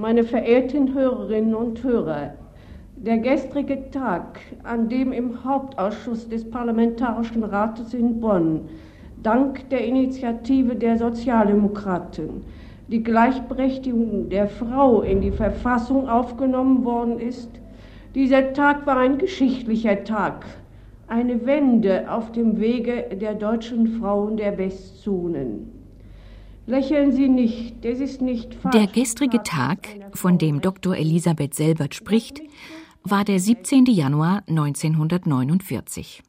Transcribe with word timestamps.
Meine 0.00 0.24
verehrten 0.24 0.94
Hörerinnen 0.94 1.54
und 1.54 1.84
Hörer, 1.84 2.32
der 2.96 3.18
gestrige 3.18 3.90
Tag, 3.90 4.40
an 4.62 4.88
dem 4.88 5.12
im 5.12 5.44
Hauptausschuss 5.44 6.26
des 6.30 6.48
Parlamentarischen 6.50 7.44
Rates 7.44 7.92
in 7.92 8.18
Bonn 8.18 8.70
dank 9.22 9.68
der 9.68 9.84
Initiative 9.84 10.76
der 10.76 10.96
Sozialdemokraten 10.96 12.42
die 12.88 13.02
Gleichberechtigung 13.02 14.30
der 14.30 14.48
Frau 14.48 15.02
in 15.02 15.20
die 15.20 15.30
Verfassung 15.30 16.08
aufgenommen 16.08 16.86
worden 16.86 17.20
ist, 17.20 17.50
dieser 18.14 18.54
Tag 18.54 18.86
war 18.86 18.96
ein 18.96 19.18
geschichtlicher 19.18 20.04
Tag, 20.04 20.46
eine 21.06 21.44
Wende 21.44 22.10
auf 22.10 22.32
dem 22.32 22.58
Wege 22.58 23.14
der 23.20 23.34
deutschen 23.34 23.86
Frauen 24.00 24.38
der 24.38 24.56
Westzonen. 24.56 25.81
Lächeln 26.72 27.12
Sie 27.12 27.28
nicht, 27.28 27.84
das 27.84 28.00
ist 28.00 28.22
nicht 28.22 28.54
falsch. 28.54 28.74
Der 28.74 28.86
gestrige 28.86 29.42
Tag, 29.42 29.88
von 30.14 30.38
dem 30.38 30.62
Dr. 30.62 30.96
Elisabeth 30.96 31.52
Selbert 31.52 31.94
spricht, 31.94 32.40
war 33.02 33.26
der 33.26 33.40
17. 33.40 33.84
Januar 33.84 34.42
1949. 34.48 36.22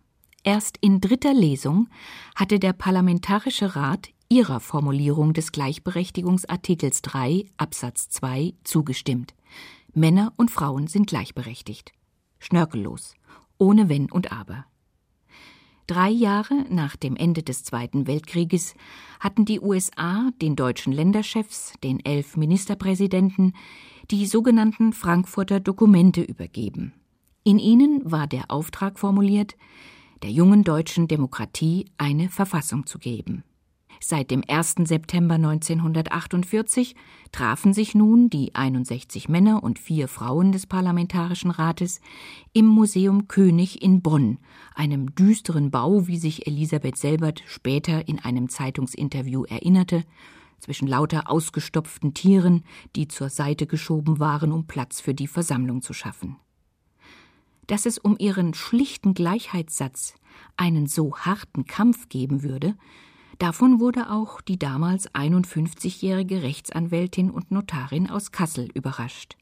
Erst 0.44 0.78
in 0.82 1.00
dritter 1.00 1.34
Lesung 1.34 1.88
hatte 2.36 2.60
der 2.60 2.74
Parlamentarische 2.74 3.78
Rat 3.78 4.10
ihrer 4.28 4.60
Formulierung 4.60 5.32
des 5.32 5.54
Gleichberechtigungsartikels 5.54 7.02
3 7.04 7.46
Absatz 7.56 8.10
2 8.10 8.54
zugestimmt. 8.66 9.36
Männer 9.94 10.34
und 10.36 10.52
Frauen 10.52 10.88
sind 10.88 11.08
gleichberechtigt. 11.08 11.94
Schnörkellos, 12.40 13.14
ohne 13.58 13.88
Wenn 13.88 14.12
und 14.12 14.34
Aber. 14.34 14.66
Drei 15.88 16.10
Jahre 16.10 16.66
nach 16.70 16.96
dem 16.96 17.18
Ende 17.18 17.44
des 17.44 17.64
Zweiten 17.66 18.08
Weltkrieges 18.08 18.74
hatten 19.20 19.44
die 19.44 19.60
USA 19.60 20.32
den 20.42 20.56
deutschen 20.56 20.94
Länderchefs, 20.94 21.74
den 21.84 22.04
elf 22.06 22.38
Ministerpräsidenten, 22.38 23.54
die 24.10 24.26
sogenannten 24.26 24.94
Frankfurter 24.94 25.60
Dokumente 25.60 26.22
übergeben. 26.22 26.94
In 27.44 27.60
ihnen 27.60 28.00
war 28.10 28.28
der 28.28 28.50
Auftrag 28.50 28.98
formuliert, 28.98 29.58
der 30.22 30.32
jungen 30.32 30.64
deutschen 30.64 31.10
Demokratie 31.10 31.86
eine 31.98 32.30
Verfassung 32.30 32.86
zu 32.86 32.98
geben. 32.98 33.44
Seit 34.06 34.32
dem 34.32 34.44
1. 34.46 34.76
September 34.84 35.36
1948 35.36 36.94
trafen 37.32 37.72
sich 37.74 37.96
nun 37.96 38.30
die 38.30 38.54
61 38.54 39.30
Männer 39.30 39.64
und 39.64 39.80
vier 39.80 40.10
Frauen 40.10 40.52
des 40.52 40.68
Parlamentarischen 40.68 41.52
Rates 41.52 42.02
im 42.52 42.66
Museum 42.66 43.30
König 43.30 43.82
in 43.82 44.02
Bonn, 44.02 44.40
einem 44.76 45.16
düsteren 45.16 45.72
Bau, 45.72 46.06
wie 46.06 46.18
sich 46.18 46.48
Elisabeth 46.48 46.98
Selbert 46.98 47.44
später 47.46 48.06
in 48.10 48.20
einem 48.20 48.50
Zeitungsinterview 48.50 49.46
erinnerte, 49.46 50.04
zwischen 50.60 50.90
lauter 50.90 51.30
ausgestopften 51.30 52.14
Tieren, 52.14 52.66
die 52.98 53.08
zur 53.08 53.30
Seite 53.30 53.68
geschoben 53.68 54.20
waren, 54.20 54.52
um 54.52 54.68
Platz 54.68 55.00
für 55.00 55.14
die 55.14 55.28
Versammlung 55.28 55.82
zu 55.82 55.94
schaffen. 55.94 56.36
Dass 57.68 57.86
es 57.86 58.00
um 58.00 58.18
ihren 58.20 58.54
schlichten 58.54 59.14
Gleichheitssatz 59.14 60.16
einen 60.58 60.88
so 60.88 61.16
harten 61.16 61.64
Kampf 61.64 62.10
geben 62.10 62.44
würde, 62.44 62.76
Davon 63.40 63.80
wurde 63.80 64.10
auch 64.10 64.42
die 64.42 64.60
damals 64.60 65.10
51-jährige 65.14 66.44
Rechtsanwältin 66.44 67.32
und 67.32 67.52
Notarin 67.52 68.10
aus 68.10 68.32
Kassel 68.32 68.70
überrascht. 68.74 69.38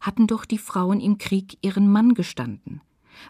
Hatten 0.00 0.26
doch 0.26 0.44
die 0.44 0.58
Frauen 0.58 1.00
im 1.00 1.18
Krieg 1.18 1.58
ihren 1.60 1.90
Mann 1.90 2.14
gestanden, 2.14 2.80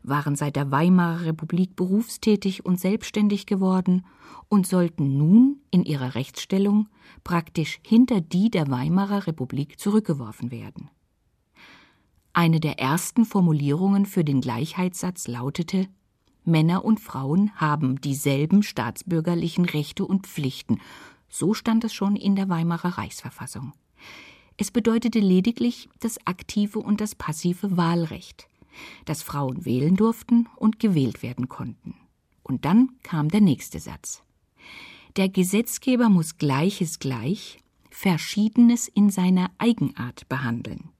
waren 0.02 0.36
seit 0.36 0.56
der 0.56 0.70
Weimarer 0.70 1.24
Republik 1.24 1.76
berufstätig 1.76 2.66
und 2.66 2.78
selbstständig 2.78 3.46
geworden 3.46 4.04
und 4.48 4.66
sollten 4.66 5.16
nun 5.16 5.62
in 5.70 5.84
ihrer 5.84 6.14
Rechtsstellung 6.14 6.88
praktisch 7.24 7.80
hinter 7.82 8.20
die 8.20 8.50
der 8.50 8.70
Weimarer 8.70 9.26
Republik 9.26 9.80
zurückgeworfen 9.80 10.50
werden. 10.50 10.90
Eine 12.34 12.60
der 12.60 12.78
ersten 12.78 13.24
Formulierungen 13.24 14.04
für 14.04 14.24
den 14.24 14.40
Gleichheitssatz 14.40 15.26
lautete 15.26 15.88
Männer 16.48 16.84
und 16.84 16.98
Frauen 16.98 17.52
haben 17.56 18.00
dieselben 18.00 18.62
staatsbürgerlichen 18.62 19.64
Rechte 19.64 20.04
und 20.04 20.26
Pflichten. 20.26 20.80
So 21.28 21.54
stand 21.54 21.84
es 21.84 21.94
schon 21.94 22.16
in 22.16 22.34
der 22.34 22.48
Weimarer 22.48 22.98
Reichsverfassung. 22.98 23.72
Es 24.56 24.72
bedeutete 24.72 25.20
lediglich 25.20 25.88
das 26.00 26.18
aktive 26.26 26.80
und 26.80 27.00
das 27.00 27.14
passive 27.14 27.76
Wahlrecht, 27.76 28.48
dass 29.04 29.22
Frauen 29.22 29.64
wählen 29.64 29.94
durften 29.94 30.48
und 30.56 30.80
gewählt 30.80 31.22
werden 31.22 31.48
konnten. 31.48 31.94
Und 32.42 32.64
dann 32.64 32.90
kam 33.04 33.28
der 33.28 33.40
nächste 33.40 33.78
Satz. 33.78 34.22
Der 35.16 35.28
Gesetzgeber 35.28 36.08
muss 36.08 36.38
Gleiches 36.38 36.98
gleich, 36.98 37.60
Verschiedenes 37.90 38.88
in 38.88 39.10
seiner 39.10 39.50
Eigenart 39.58 40.28
behandeln. 40.28 40.90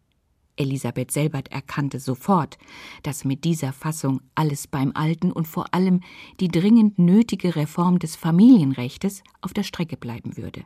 Elisabeth 0.58 1.10
Selbert 1.10 1.52
erkannte 1.52 2.00
sofort, 2.00 2.58
dass 3.02 3.24
mit 3.24 3.44
dieser 3.44 3.72
Fassung 3.72 4.20
alles 4.34 4.66
beim 4.66 4.92
Alten 4.94 5.32
und 5.32 5.46
vor 5.46 5.66
allem 5.72 6.00
die 6.40 6.48
dringend 6.48 6.98
nötige 6.98 7.56
Reform 7.56 7.98
des 7.98 8.16
Familienrechtes 8.16 9.22
auf 9.40 9.54
der 9.54 9.62
Strecke 9.62 9.96
bleiben 9.96 10.36
würde. 10.36 10.62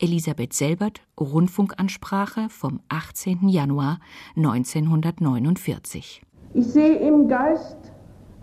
Elisabeth 0.00 0.52
Selbert, 0.52 1.00
Rundfunkansprache 1.18 2.48
vom 2.48 2.80
18. 2.88 3.48
Januar 3.48 4.00
1949. 4.36 6.22
Ich 6.54 6.66
sehe 6.66 6.96
im 6.96 7.28
Geist 7.28 7.76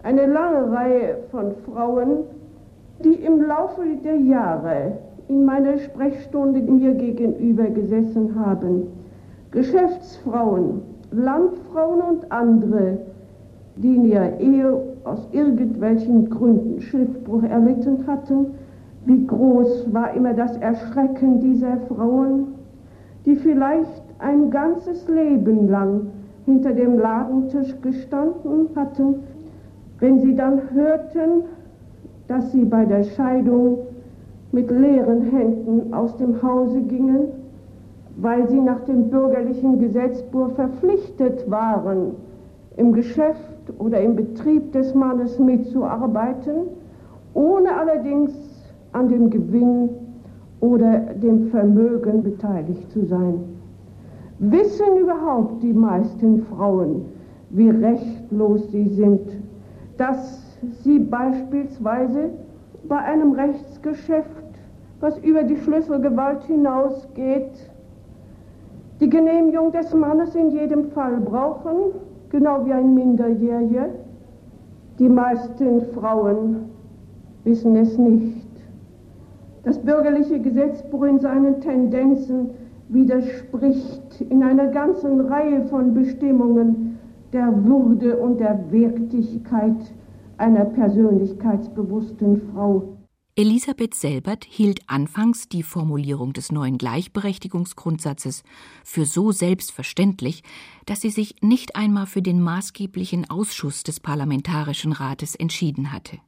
eine 0.03 0.27
lange 0.27 0.71
Reihe 0.71 1.27
von 1.31 1.55
Frauen, 1.65 2.25
die 3.03 3.15
im 3.15 3.41
Laufe 3.41 3.83
der 4.03 4.19
Jahre 4.19 4.99
in 5.27 5.43
meiner 5.43 5.79
Sprechstunde 5.79 6.61
mir 6.61 6.93
gegenüber 6.93 7.65
gesessen 7.71 8.39
haben 8.39 9.04
Geschäftsfrauen, 9.55 10.81
Landfrauen 11.11 12.01
und 12.01 12.29
andere, 12.29 12.97
die 13.77 13.95
in 13.95 14.05
ihrer 14.05 14.37
Ehe 14.37 14.81
aus 15.05 15.29
irgendwelchen 15.31 16.29
Gründen 16.29 16.81
Schriftbruch 16.81 17.43
erlitten 17.43 18.05
hatten, 18.05 18.47
wie 19.05 19.25
groß 19.25 19.93
war 19.93 20.13
immer 20.13 20.33
das 20.33 20.57
Erschrecken 20.57 21.39
dieser 21.39 21.77
Frauen, 21.87 22.47
die 23.25 23.37
vielleicht 23.37 24.03
ein 24.19 24.51
ganzes 24.51 25.07
Leben 25.07 25.69
lang 25.69 26.07
hinter 26.45 26.73
dem 26.73 26.99
Ladentisch 26.99 27.79
gestanden 27.81 28.67
hatten, 28.75 29.15
wenn 30.01 30.19
sie 30.19 30.35
dann 30.35 30.69
hörten, 30.73 31.43
dass 32.27 32.51
sie 32.51 32.65
bei 32.65 32.83
der 32.83 33.03
Scheidung 33.03 33.77
mit 34.51 34.69
leeren 34.69 35.21
Händen 35.21 35.93
aus 35.93 36.17
dem 36.17 36.41
Hause 36.43 36.81
gingen 36.81 37.44
weil 38.17 38.47
sie 38.47 38.61
nach 38.61 38.79
dem 38.81 39.09
bürgerlichen 39.09 39.79
Gesetzbuch 39.79 40.51
verpflichtet 40.51 41.49
waren, 41.49 42.11
im 42.77 42.93
Geschäft 42.93 43.73
oder 43.79 44.01
im 44.01 44.15
Betrieb 44.15 44.71
des 44.71 44.93
Mannes 44.93 45.39
mitzuarbeiten, 45.39 46.67
ohne 47.33 47.75
allerdings 47.75 48.33
an 48.91 49.09
dem 49.09 49.29
Gewinn 49.29 49.89
oder 50.59 50.99
dem 51.15 51.47
Vermögen 51.47 52.23
beteiligt 52.23 52.89
zu 52.91 53.05
sein. 53.05 53.39
Wissen 54.39 54.97
überhaupt 54.99 55.63
die 55.63 55.73
meisten 55.73 56.43
Frauen, 56.43 57.05
wie 57.49 57.69
rechtlos 57.69 58.69
sie 58.71 58.87
sind, 58.89 59.21
dass 59.97 60.57
sie 60.83 60.99
beispielsweise 60.99 62.29
bei 62.87 62.97
einem 62.97 63.31
Rechtsgeschäft, 63.31 64.29
was 64.99 65.17
über 65.19 65.43
die 65.43 65.57
Schlüsselgewalt 65.57 66.43
hinausgeht, 66.43 67.51
die 68.99 69.09
Genehmigung 69.09 69.71
des 69.71 69.93
Mannes 69.93 70.35
in 70.35 70.51
jedem 70.51 70.85
Fall 70.91 71.17
brauchen, 71.17 71.91
genau 72.29 72.65
wie 72.65 72.73
ein 72.73 72.93
Minderjähriger. 72.93 73.89
Die 74.99 75.09
meisten 75.09 75.81
Frauen 75.93 76.69
wissen 77.43 77.75
es 77.75 77.97
nicht. 77.97 78.45
Das 79.63 79.79
bürgerliche 79.79 80.39
Gesetzbuch 80.39 81.03
in 81.03 81.19
seinen 81.19 81.59
Tendenzen 81.59 82.51
widerspricht 82.89 84.21
in 84.29 84.43
einer 84.43 84.67
ganzen 84.67 85.21
Reihe 85.21 85.65
von 85.65 85.93
Bestimmungen 85.93 86.99
der 87.33 87.51
Würde 87.65 88.17
und 88.17 88.39
der 88.39 88.59
Wertigkeit 88.71 89.93
einer 90.37 90.65
persönlichkeitsbewussten 90.65 92.41
Frau. 92.53 92.94
Elisabeth 93.37 93.93
Selbert 93.93 94.45
hielt 94.45 94.79
anfangs 94.87 95.49
die 95.49 95.61
Formulierung 95.61 96.31
des 96.31 96.53
neuen 96.53 96.77
Gleichberechtigungsgrundsatzes 96.77 98.43
für 98.85 99.05
so 99.05 99.33
selbstverständlich, 99.33 100.41
dass 100.85 101.01
sie 101.01 101.09
sich 101.09 101.35
nicht 101.41 101.75
einmal 101.75 102.05
für 102.07 102.21
den 102.21 102.41
maßgeblichen 102.41 103.29
Ausschuss 103.29 103.83
des 103.83 103.99
Parlamentarischen 103.99 104.93
Rates 104.93 105.35
entschieden 105.35 105.91
hatte. 105.91 106.19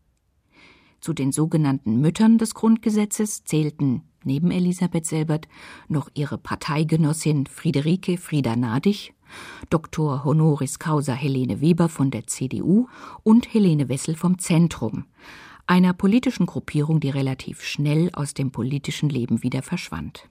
Zu 1.00 1.14
den 1.14 1.32
sogenannten 1.32 2.02
Müttern 2.02 2.40
des 2.40 2.54
Grundgesetzes 2.54 3.46
zählten 3.46 4.02
neben 4.26 4.52
Elisabeth 4.52 5.06
Selbert 5.06 5.48
noch 5.88 6.10
ihre 6.14 6.38
Parteigenossin 6.38 7.46
Friederike 7.46 8.18
Frieda 8.18 8.58
Nadig, 8.58 9.14
Dr. 9.70 10.26
Honoris 10.26 10.78
Causa 10.78 11.14
Helene 11.14 11.62
Weber 11.62 11.88
von 11.88 12.12
der 12.12 12.28
CDU 12.28 12.88
und 13.24 13.54
Helene 13.54 13.88
Wessel 13.88 14.18
vom 14.18 14.40
Zentrum, 14.40 15.06
einer 15.68 15.94
politischen 15.94 16.46
Gruppierung, 16.46 17.00
die 17.00 17.10
relativ 17.10 17.64
schnell 17.64 18.10
aus 18.14 18.34
dem 18.34 18.52
politischen 18.52 19.10
Leben 19.10 19.44
wieder 19.44 19.62
verschwand. 19.62 20.28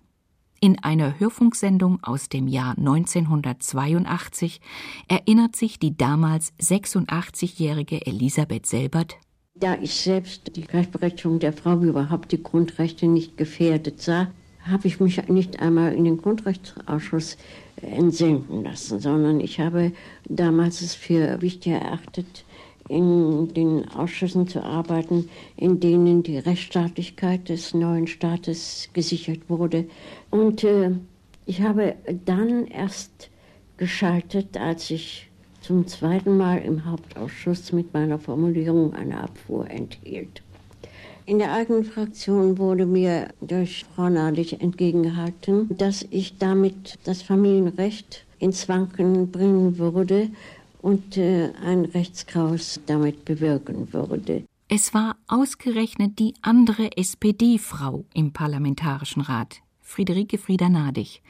In 0.61 0.83
einer 0.83 1.21
Hörfunksendung 1.21 2.03
aus 2.03 2.29
dem 2.29 2.49
Jahr 2.49 2.77
1982 2.79 4.61
erinnert 5.07 5.55
sich 5.55 5.79
die 5.79 5.97
damals 5.97 6.55
86-jährige 6.61 8.07
Elisabeth 8.07 8.67
Selbert, 8.67 9.17
da 9.59 9.75
ich 9.81 9.95
selbst 9.95 10.55
die 10.55 10.63
Gleichberechtigung 10.63 11.39
der 11.39 11.55
Frau 11.55 11.81
wie 11.81 11.87
überhaupt 11.87 12.31
die 12.33 12.43
Grundrechte 12.43 13.07
nicht 13.07 13.39
gefährdet 13.39 14.03
sah, 14.03 14.29
habe 14.61 14.87
ich 14.87 15.01
mich 15.01 15.29
nicht 15.29 15.61
einmal 15.61 15.95
in 15.95 16.05
den 16.05 16.19
Grundrechtsausschuss 16.19 17.39
entsenden 17.81 18.65
lassen, 18.65 19.01
sondern 19.01 19.41
ich 19.41 19.61
habe 19.61 19.93
damals 20.29 20.83
es 20.83 20.95
für 20.95 21.41
wichtig 21.41 21.73
erachtet, 21.73 22.45
in 22.89 23.53
den 23.55 23.89
Ausschüssen 23.89 24.47
zu 24.49 24.63
arbeiten, 24.63 25.29
in 25.57 25.81
denen 25.81 26.23
die 26.23 26.39
Rechtsstaatlichkeit 26.39 27.49
des 27.49 27.75
neuen 27.75 28.07
Staates 28.07 28.89
gesichert 28.93 29.49
wurde. 29.49 29.87
Und 30.31 30.65
äh, 30.65 30.93
ich 31.47 31.63
habe 31.63 31.95
dann 32.25 32.67
erst 32.67 33.31
geschaltet, 33.77 34.57
als 34.57 34.91
ich 34.91 35.29
zum 35.61 35.87
zweiten 35.87 36.37
Mal 36.37 36.59
im 36.59 36.85
Hauptausschuss 36.85 37.73
mit 37.73 37.93
meiner 37.93 38.19
Formulierung 38.19 38.95
eine 38.95 39.21
Abfuhr 39.21 39.69
enthielt. 39.69 40.43
In 41.29 41.41
der 41.41 41.53
eigenen 41.53 41.83
Fraktion 41.83 42.57
wurde 42.57 42.87
mir 42.87 43.31
durch 43.41 43.85
Frau 43.95 44.09
Nadig 44.09 44.63
entgegengehalten, 44.63 45.77
dass 45.77 46.07
ich 46.11 46.39
damit 46.39 46.99
das 47.03 47.23
Familienrecht 47.23 48.25
ins 48.39 48.69
Wanken 48.69 49.33
bringen 49.33 49.77
würde 49.79 50.29
und 50.87 51.17
äh, 51.17 51.51
ein 51.65 51.85
Rechtschaos 51.85 52.81
damit 52.87 53.25
bewirken 53.25 53.93
würde. 53.93 54.45
Es 54.69 54.95
war 54.95 55.17
ausgerechnet 55.27 56.21
die 56.21 56.35
andere 56.43 56.97
SPD-Frau 56.97 58.05
im 58.15 58.33
Parlamentarischen 58.33 59.23
Rat, 59.23 59.63
Friederike 59.81 60.39
Frieda 60.39 60.69
Nadig, 60.69 61.23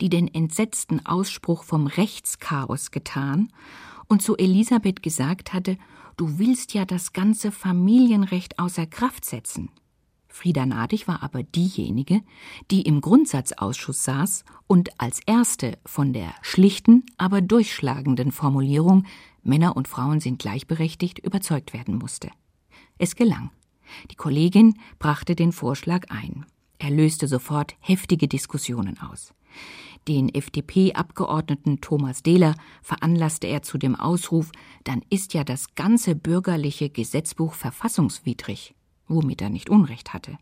die 0.00 0.08
den 0.08 0.26
entsetzten 0.26 1.06
Ausspruch 1.06 1.62
vom 1.62 1.86
Rechtschaos 1.86 2.90
getan 2.90 3.52
und 4.08 4.20
zu 4.20 4.36
Elisabeth 4.36 5.00
gesagt 5.00 5.52
hatte, 5.52 5.78
du 6.16 6.40
willst 6.40 6.74
ja 6.74 6.84
das 6.84 7.12
ganze 7.12 7.52
Familienrecht 7.52 8.58
außer 8.58 8.84
Kraft 8.84 9.24
setzen. 9.24 9.70
Frieda 10.34 10.66
Nadig 10.66 11.06
war 11.06 11.22
aber 11.22 11.44
diejenige, 11.44 12.20
die 12.72 12.82
im 12.82 13.00
Grundsatzausschuss 13.00 14.02
saß 14.02 14.44
und 14.66 14.90
als 15.00 15.20
erste 15.26 15.78
von 15.86 16.12
der 16.12 16.34
schlichten, 16.42 17.04
aber 17.16 17.40
durchschlagenden 17.40 18.32
Formulierung 18.32 19.04
Männer 19.44 19.76
und 19.76 19.86
Frauen 19.86 20.18
sind 20.18 20.40
gleichberechtigt 20.40 21.20
überzeugt 21.20 21.72
werden 21.72 21.98
musste. 21.98 22.30
Es 22.98 23.14
gelang. 23.14 23.52
Die 24.10 24.16
Kollegin 24.16 24.74
brachte 24.98 25.36
den 25.36 25.52
Vorschlag 25.52 26.10
ein. 26.10 26.44
Er 26.78 26.90
löste 26.90 27.28
sofort 27.28 27.76
heftige 27.78 28.26
Diskussionen 28.26 28.98
aus. 28.98 29.34
Den 30.08 30.34
FDP-Abgeordneten 30.34 31.80
Thomas 31.80 32.24
Dehler 32.24 32.56
veranlasste 32.82 33.46
er 33.46 33.62
zu 33.62 33.78
dem 33.78 33.94
Ausruf, 33.94 34.50
dann 34.82 35.02
ist 35.10 35.32
ja 35.32 35.44
das 35.44 35.76
ganze 35.76 36.16
bürgerliche 36.16 36.90
Gesetzbuch 36.90 37.54
verfassungswidrig 37.54 38.74
womit 39.08 39.42
er 39.42 39.50
nicht 39.50 39.70
Unrecht 39.70 40.12
hatte. 40.12 40.38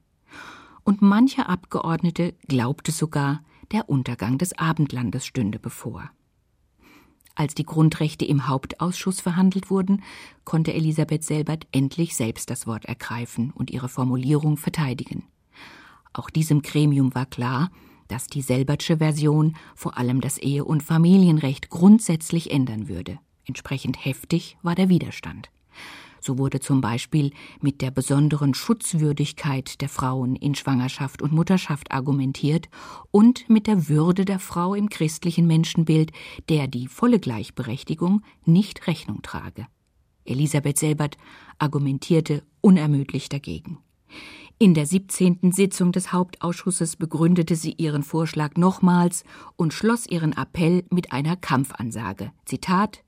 Und 0.84 1.02
mancher 1.02 1.48
Abgeordnete 1.48 2.34
glaubte 2.48 2.92
sogar, 2.92 3.42
der 3.70 3.88
Untergang 3.88 4.38
des 4.38 4.58
Abendlandes 4.58 5.24
stünde 5.26 5.58
bevor. 5.58 6.10
Als 7.34 7.54
die 7.54 7.64
Grundrechte 7.64 8.24
im 8.26 8.46
Hauptausschuss 8.46 9.20
verhandelt 9.20 9.70
wurden, 9.70 10.02
konnte 10.44 10.74
Elisabeth 10.74 11.24
Selbert 11.24 11.66
endlich 11.72 12.14
selbst 12.14 12.50
das 12.50 12.66
Wort 12.66 12.84
ergreifen 12.84 13.50
und 13.52 13.70
ihre 13.70 13.88
Formulierung 13.88 14.58
verteidigen. 14.58 15.24
Auch 16.12 16.28
diesem 16.28 16.60
Gremium 16.60 17.14
war 17.14 17.24
klar, 17.24 17.70
dass 18.08 18.26
die 18.26 18.42
Selbertsche 18.42 18.98
Version 18.98 19.56
vor 19.74 19.96
allem 19.96 20.20
das 20.20 20.36
Ehe- 20.36 20.64
und 20.64 20.82
Familienrecht 20.82 21.70
grundsätzlich 21.70 22.50
ändern 22.50 22.88
würde. 22.88 23.18
Entsprechend 23.46 24.04
heftig 24.04 24.58
war 24.62 24.74
der 24.74 24.90
Widerstand. 24.90 25.50
So 26.22 26.38
wurde 26.38 26.60
zum 26.60 26.80
Beispiel 26.80 27.32
mit 27.60 27.82
der 27.82 27.90
besonderen 27.90 28.54
Schutzwürdigkeit 28.54 29.80
der 29.80 29.88
Frauen 29.88 30.36
in 30.36 30.54
Schwangerschaft 30.54 31.20
und 31.20 31.32
Mutterschaft 31.32 31.90
argumentiert 31.90 32.68
und 33.10 33.48
mit 33.48 33.66
der 33.66 33.88
Würde 33.88 34.24
der 34.24 34.38
Frau 34.38 34.74
im 34.74 34.88
christlichen 34.88 35.48
Menschenbild, 35.48 36.12
der 36.48 36.68
die 36.68 36.86
volle 36.86 37.18
Gleichberechtigung 37.18 38.22
nicht 38.44 38.86
Rechnung 38.86 39.20
trage. 39.22 39.66
Elisabeth 40.24 40.78
Selbert 40.78 41.16
argumentierte 41.58 42.44
unermüdlich 42.60 43.28
dagegen. 43.28 43.78
In 44.58 44.74
der 44.74 44.86
17. 44.86 45.50
Sitzung 45.50 45.90
des 45.90 46.12
Hauptausschusses 46.12 46.94
begründete 46.94 47.56
sie 47.56 47.72
ihren 47.72 48.04
Vorschlag 48.04 48.56
nochmals 48.56 49.24
und 49.56 49.74
schloss 49.74 50.06
ihren 50.06 50.32
Appell 50.34 50.84
mit 50.88 51.10
einer 51.10 51.34
Kampfansage. 51.34 52.30
Zitat 52.44 53.02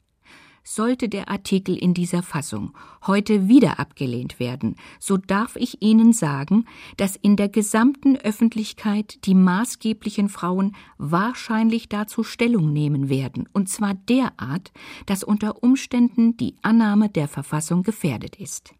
sollte 0.64 1.08
der 1.08 1.28
Artikel 1.28 1.76
in 1.76 1.94
dieser 1.94 2.22
Fassung 2.22 2.72
heute 3.06 3.49
wieder 3.49 3.78
abgelehnt 3.78 4.40
werden, 4.40 4.76
so 4.99 5.19
darf 5.19 5.56
ich 5.56 5.82
Ihnen 5.82 6.12
sagen, 6.12 6.64
dass 6.96 7.16
in 7.16 7.37
der 7.37 7.50
gesamten 7.50 8.16
Öffentlichkeit 8.16 9.25
die 9.26 9.34
maßgeblichen 9.34 10.28
Frauen 10.28 10.75
wahrscheinlich 10.96 11.88
dazu 11.88 12.25
Stellung 12.25 12.72
nehmen 12.72 13.08
werden, 13.08 13.49
und 13.52 13.69
zwar 13.69 13.94
derart, 13.94 14.72
dass 15.06 15.22
unter 15.22 15.62
Umständen 15.62 16.37
die 16.37 16.56
Annahme 16.62 17.10
der 17.10 17.28
Verfassung 17.28 17.82
gefährdet 17.82 18.37
ist. 18.37 18.75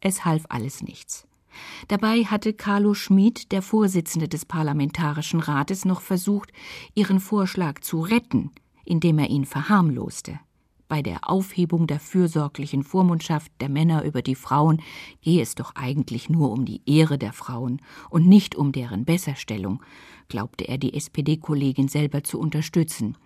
Es 0.00 0.24
half 0.24 0.44
alles 0.48 0.82
nichts. 0.82 1.28
Dabei 1.88 2.24
hatte 2.24 2.54
Carlo 2.54 2.94
Schmid, 2.94 3.52
der 3.52 3.60
Vorsitzende 3.60 4.26
des 4.26 4.46
Parlamentarischen 4.46 5.40
Rates, 5.40 5.84
noch 5.84 6.00
versucht, 6.00 6.50
ihren 6.94 7.20
Vorschlag 7.20 7.80
zu 7.80 8.00
retten, 8.00 8.50
indem 8.84 9.18
er 9.18 9.28
ihn 9.28 9.44
verharmloste. 9.44 10.40
Bei 10.92 11.00
der 11.00 11.30
Aufhebung 11.30 11.86
der 11.86 11.98
fürsorglichen 11.98 12.82
Vormundschaft 12.82 13.50
der 13.62 13.70
Männer 13.70 14.04
über 14.04 14.20
die 14.20 14.34
Frauen 14.34 14.82
gehe 15.22 15.40
es 15.40 15.54
doch 15.54 15.74
eigentlich 15.74 16.28
nur 16.28 16.50
um 16.50 16.66
die 16.66 16.82
Ehre 16.84 17.16
der 17.16 17.32
Frauen 17.32 17.80
und 18.10 18.28
nicht 18.28 18.56
um 18.56 18.72
deren 18.72 19.06
Besserstellung, 19.06 19.82
glaubte 20.28 20.68
er 20.68 20.76
die 20.76 20.92
SPD-Kollegin 20.92 21.88
selber 21.88 22.24
zu 22.24 22.38
unterstützen. 22.38 23.16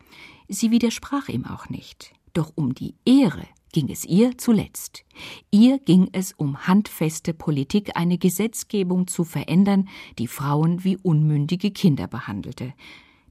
Sie 0.47 0.71
widersprach 0.71 1.29
ihm 1.29 1.45
auch 1.45 1.69
nicht. 1.69 2.13
Doch 2.35 2.53
um 2.55 2.73
die 2.73 2.95
Ehre 3.05 3.49
ging 3.73 3.91
es 3.91 4.05
ihr 4.05 4.39
zuletzt. 4.39 5.05
Ihr 5.51 5.81
ging 5.81 6.09
es 6.13 6.35
um 6.35 6.69
handfeste 6.69 7.35
Politik, 7.35 7.97
eine 7.97 8.17
Gesetzgebung 8.17 9.09
zu 9.09 9.25
verändern, 9.25 9.89
die 10.21 10.29
Frauen 10.29 10.85
wie 10.85 10.99
unmündige 10.99 11.73
Kinder 11.73 12.07
behandelte. 12.07 12.75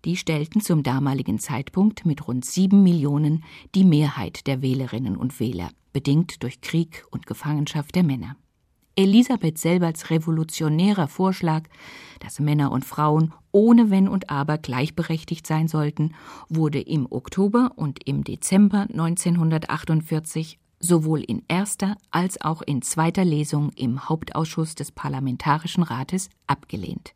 Die 0.05 0.15
stellten 0.15 0.61
zum 0.61 0.83
damaligen 0.83 1.39
Zeitpunkt 1.39 2.05
mit 2.05 2.27
rund 2.27 2.45
sieben 2.45 2.83
Millionen 2.83 3.43
die 3.73 3.83
Mehrheit 3.83 4.45
der 4.45 4.61
Wählerinnen 4.61 5.17
und 5.17 5.39
Wähler, 5.39 5.69
bedingt 5.93 6.43
durch 6.43 6.61
Krieg 6.61 7.05
und 7.09 7.25
Gefangenschaft 7.25 7.95
der 7.95 8.03
Männer. 8.03 8.35
Elisabeth 8.95 9.57
Selberts 9.57 10.11
revolutionärer 10.11 11.07
Vorschlag, 11.07 11.63
dass 12.19 12.39
Männer 12.39 12.71
und 12.71 12.85
Frauen 12.85 13.33
ohne 13.51 13.89
Wenn 13.89 14.07
und 14.07 14.29
Aber 14.29 14.57
gleichberechtigt 14.57 15.45
sein 15.45 15.67
sollten, 15.67 16.13
wurde 16.49 16.79
im 16.79 17.11
Oktober 17.11 17.71
und 17.75 18.07
im 18.07 18.23
Dezember 18.23 18.81
1948 18.81 20.59
sowohl 20.79 21.21
in 21.21 21.41
erster 21.47 21.97
als 22.11 22.39
auch 22.39 22.61
in 22.61 22.83
zweiter 22.83 23.25
Lesung 23.25 23.71
im 23.75 24.07
Hauptausschuss 24.07 24.75
des 24.75 24.91
Parlamentarischen 24.91 25.83
Rates 25.83 26.29
abgelehnt. 26.47 27.15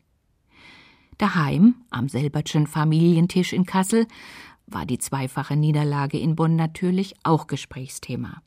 Daheim, 1.20 1.74
am 1.90 2.08
Selbertschen 2.08 2.66
Familientisch 2.66 3.52
in 3.52 3.66
Kassel, 3.66 4.06
war 4.66 4.86
die 4.86 4.96
zweifache 4.96 5.54
Niederlage 5.54 6.18
in 6.18 6.34
Bonn 6.34 6.56
natürlich 6.56 7.14
auch 7.24 7.46
Gesprächsthema. 7.46 8.40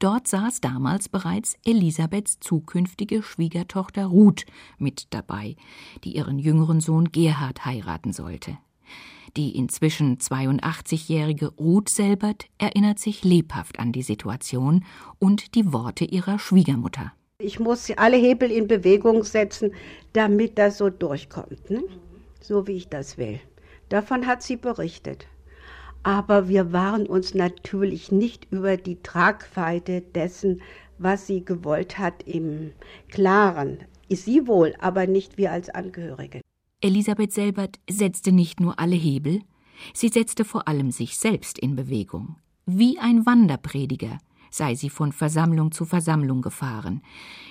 Dort 0.00 0.26
saß 0.26 0.60
damals 0.60 1.08
bereits 1.08 1.56
Elisabeths 1.64 2.40
zukünftige 2.40 3.22
Schwiegertochter 3.22 4.06
Ruth 4.06 4.44
mit 4.76 5.06
dabei, 5.10 5.54
die 6.02 6.16
ihren 6.16 6.40
jüngeren 6.40 6.80
Sohn 6.80 7.12
Gerhard 7.12 7.64
heiraten 7.64 8.12
sollte. 8.12 8.58
Die 9.36 9.54
inzwischen 9.54 10.18
82-jährige 10.18 11.46
Ruth 11.46 11.90
Selbert 11.90 12.46
erinnert 12.58 12.98
sich 12.98 13.22
lebhaft 13.22 13.78
an 13.78 13.92
die 13.92 14.02
Situation 14.02 14.84
und 15.20 15.54
die 15.54 15.72
Worte 15.72 16.06
ihrer 16.06 16.40
Schwiegermutter. 16.40 17.12
Ich 17.40 17.58
muss 17.58 17.90
alle 17.96 18.16
Hebel 18.16 18.50
in 18.50 18.68
Bewegung 18.68 19.24
setzen, 19.24 19.72
damit 20.12 20.58
das 20.58 20.78
so 20.78 20.90
durchkommt, 20.90 21.70
ne? 21.70 21.82
so 22.40 22.66
wie 22.66 22.72
ich 22.72 22.88
das 22.88 23.16
will. 23.16 23.40
Davon 23.88 24.26
hat 24.26 24.42
sie 24.42 24.56
berichtet. 24.56 25.26
Aber 26.02 26.48
wir 26.48 26.72
waren 26.72 27.06
uns 27.06 27.34
natürlich 27.34 28.12
nicht 28.12 28.46
über 28.50 28.76
die 28.76 29.02
Tragweite 29.02 30.00
dessen, 30.00 30.62
was 30.98 31.26
sie 31.26 31.44
gewollt 31.44 31.98
hat, 31.98 32.22
im 32.24 32.72
Klaren. 33.08 33.78
Sie 34.08 34.46
wohl, 34.46 34.74
aber 34.78 35.06
nicht 35.06 35.38
wir 35.38 35.50
als 35.50 35.70
Angehörige. 35.70 36.40
Elisabeth 36.80 37.32
Selbert 37.32 37.78
setzte 37.88 38.32
nicht 38.32 38.60
nur 38.60 38.78
alle 38.78 38.96
Hebel, 38.96 39.40
sie 39.94 40.08
setzte 40.08 40.44
vor 40.44 40.68
allem 40.68 40.90
sich 40.90 41.18
selbst 41.18 41.58
in 41.58 41.76
Bewegung. 41.76 42.36
Wie 42.66 42.98
ein 42.98 43.26
Wanderprediger 43.26 44.18
sei 44.50 44.74
sie 44.74 44.90
von 44.90 45.12
Versammlung 45.12 45.72
zu 45.72 45.84
Versammlung 45.84 46.42
gefahren. 46.42 47.02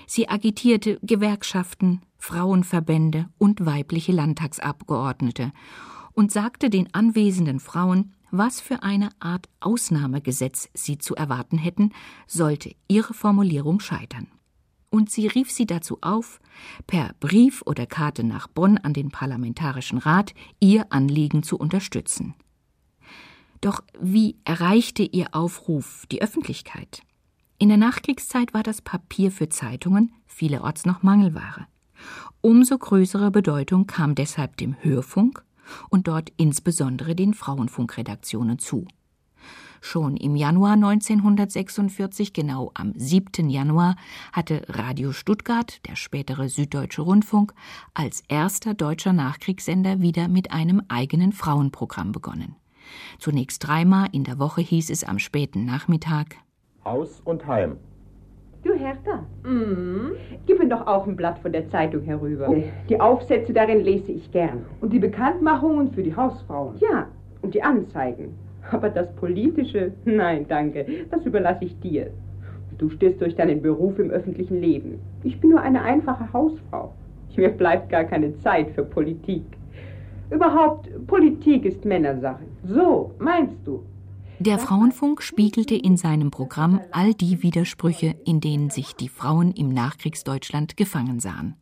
Sie 0.06 0.30
agitierte 0.30 1.00
Gewerkschaften, 1.02 2.02
Frauenverbände 2.18 3.30
und 3.38 3.66
weibliche 3.66 4.12
Landtagsabgeordnete 4.12 5.52
und 6.14 6.32
sagte 6.32 6.70
den 6.70 6.94
anwesenden 6.94 7.60
Frauen, 7.60 8.14
was 8.32 8.62
für 8.62 8.84
eine 8.84 9.10
Art 9.20 9.50
Ausnahmegesetz 9.60 10.70
sie 10.74 10.98
zu 10.98 11.16
erwarten 11.16 11.58
hätten, 11.58 11.92
sollte 12.28 12.76
ihre 12.88 13.14
Formulierung 13.14 13.80
scheitern. 13.80 14.28
Und 14.92 15.12
sie 15.12 15.28
rief 15.28 15.52
sie 15.52 15.66
dazu 15.66 16.00
auf, 16.02 16.40
per 16.88 17.14
Brief 17.20 17.62
oder 17.66 17.86
Karte 17.86 18.24
nach 18.24 18.48
Bonn 18.48 18.78
an 18.78 18.94
den 18.94 19.10
Parlamentarischen 19.10 20.00
Rat 20.00 20.34
ihr 20.60 20.92
Anliegen 20.92 21.44
zu 21.44 21.58
unterstützen. 21.58 22.34
Doch 23.62 23.82
wie 24.00 24.38
erreichte 24.46 25.04
ihr 25.04 25.36
Aufruf 25.36 26.06
die 26.12 26.22
Öffentlichkeit? 26.22 27.02
In 27.58 27.68
der 27.68 27.78
Nachkriegszeit 27.78 28.54
war 28.54 28.64
das 28.64 28.82
Papier 28.82 29.32
für 29.32 29.50
Zeitungen 29.50 30.14
vielerorts 30.28 30.86
noch 30.86 31.04
Mangelware. 31.04 31.68
Umso 32.40 32.78
größere 32.78 33.32
Bedeutung 33.32 33.86
kam 33.86 34.16
deshalb 34.16 34.56
dem 34.56 34.76
Hörfunk 34.82 35.44
und 35.90 36.08
dort 36.08 36.32
insbesondere 36.38 37.16
den 37.16 37.34
Frauenfunkredaktionen 37.34 38.60
zu. 38.60 38.88
Schon 39.82 40.18
im 40.18 40.36
Januar 40.36 40.74
1946, 40.74 42.34
genau 42.34 42.72
am 42.74 42.94
7. 42.96 43.50
Januar, 43.50 43.96
hatte 44.34 44.64
Radio 44.68 45.14
Stuttgart, 45.14 45.80
der 45.88 45.96
spätere 45.96 46.50
Süddeutsche 46.50 47.02
Rundfunk, 47.02 47.54
als 47.94 48.24
erster 48.28 48.74
deutscher 48.74 49.14
Nachkriegssender 49.14 50.02
wieder 50.02 50.28
mit 50.28 50.52
einem 50.52 50.82
eigenen 50.90 51.32
Frauenprogramm 51.32 52.12
begonnen. 52.12 52.56
Zunächst 53.18 53.68
dreimal 53.68 54.08
in 54.12 54.24
der 54.24 54.40
Woche 54.40 54.62
hieß 54.62 54.90
es 54.90 55.04
am 55.04 55.20
späten 55.20 55.66
Nachmittag 55.66 56.36
Haus 56.86 57.22
und 57.26 57.46
Heim. 57.46 57.78
Du 58.64 58.74
Hertha, 58.74 59.26
mm. 59.44 60.12
gib 60.46 60.60
mir 60.60 60.68
doch 60.68 60.86
auch 60.86 61.08
ein 61.08 61.16
Blatt 61.16 61.40
von 61.40 61.52
der 61.52 61.70
Zeitung 61.70 62.02
herüber. 62.04 62.54
Die 62.90 63.00
Aufsätze 63.00 63.54
darin 63.54 63.82
lese 63.82 64.12
ich 64.12 64.32
gern. 64.32 64.66
Und 64.82 64.92
die 64.92 65.00
Bekanntmachungen 65.00 65.92
für 65.94 66.04
die 66.04 66.16
Hausfrauen. 66.16 66.76
Ja, 66.80 67.08
und 67.42 67.54
die 67.54 67.64
Anzeigen. 67.64 68.36
Aber 68.72 68.90
das 68.90 69.14
Politische, 69.16 69.94
nein, 70.04 70.46
danke, 70.48 70.86
das 71.10 71.26
überlasse 71.26 71.66
ich 71.66 71.80
dir. 71.80 72.12
Du 72.78 72.90
stehst 72.90 73.22
durch 73.22 73.36
deinen 73.36 73.62
Beruf 73.62 73.98
im 73.98 74.10
öffentlichen 74.10 74.62
Leben. 74.62 75.00
Ich 75.24 75.40
bin 75.40 75.52
nur 75.52 75.62
eine 75.62 75.82
einfache 75.82 76.32
Hausfrau. 76.34 76.94
Mir 77.36 77.50
bleibt 77.50 77.90
gar 77.90 78.04
keine 78.04 78.38
Zeit 78.40 78.72
für 78.72 78.84
Politik. 78.84 79.44
Überhaupt, 80.32 80.90
Politik 81.08 81.66
ist 81.66 81.86
Männersache. 81.86 82.46
So, 82.64 83.16
meinst 83.20 83.58
du? 83.66 83.84
Der 84.40 84.58
Frauenfunk 84.58 85.22
spiegelte 85.22 85.76
in 85.76 85.98
seinem 85.98 86.32
Programm 86.32 86.80
all 86.92 87.14
die 87.14 87.44
Widersprüche, 87.44 88.16
in 88.26 88.40
denen 88.40 88.70
sich 88.70 88.96
die 88.96 89.10
Frauen 89.10 89.52
im 89.52 89.70
Nachkriegsdeutschland 89.70 90.78
gefangen 90.78 91.20
sahen. 91.20 91.56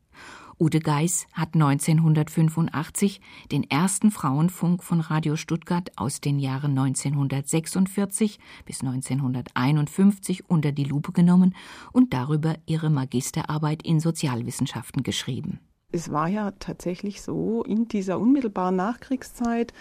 Ute 0.60 0.80
Geis 0.80 1.28
hat 1.34 1.54
1985 1.54 3.22
den 3.52 3.70
ersten 3.70 4.10
Frauenfunk 4.10 4.84
von 4.84 5.02
Radio 5.02 5.36
Stuttgart 5.36 5.92
aus 5.96 6.20
den 6.20 6.40
Jahren 6.40 6.78
1946 6.78 8.40
bis 8.66 8.82
1951 8.82 10.50
unter 10.50 10.72
die 10.72 10.84
Lupe 10.84 11.12
genommen 11.12 11.56
und 11.94 12.12
darüber 12.14 12.56
ihre 12.66 12.90
Magisterarbeit 12.90 13.84
in 13.84 14.00
Sozialwissenschaften 14.00 15.04
geschrieben. 15.04 15.60
Es 15.94 16.12
war 16.12 16.28
ja 16.28 16.52
tatsächlich 16.60 17.22
so, 17.22 17.64
in 17.64 17.88
dieser 17.88 18.20
unmittelbaren 18.20 18.76
Nachkriegszeit 18.76 19.72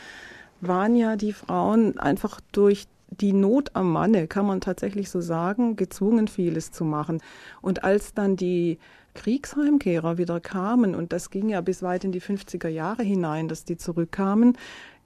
waren 0.60 0.94
ja 0.94 1.16
die 1.16 1.32
Frauen 1.32 1.98
einfach 1.98 2.40
durch 2.52 2.86
die 3.10 3.32
Not 3.32 3.70
am 3.74 3.90
Manne, 3.92 4.28
kann 4.28 4.46
man 4.46 4.60
tatsächlich 4.60 5.10
so 5.10 5.20
sagen, 5.20 5.74
gezwungen, 5.74 6.28
vieles 6.28 6.70
zu 6.70 6.84
machen. 6.84 7.20
Und 7.60 7.82
als 7.82 8.14
dann 8.14 8.36
die 8.36 8.78
Kriegsheimkehrer 9.14 10.16
wieder 10.16 10.38
kamen, 10.40 10.94
und 10.94 11.12
das 11.12 11.30
ging 11.30 11.48
ja 11.48 11.60
bis 11.60 11.82
weit 11.82 12.04
in 12.04 12.12
die 12.12 12.22
50er 12.22 12.68
Jahre 12.68 13.02
hinein, 13.02 13.48
dass 13.48 13.64
die 13.64 13.76
zurückkamen, 13.76 14.56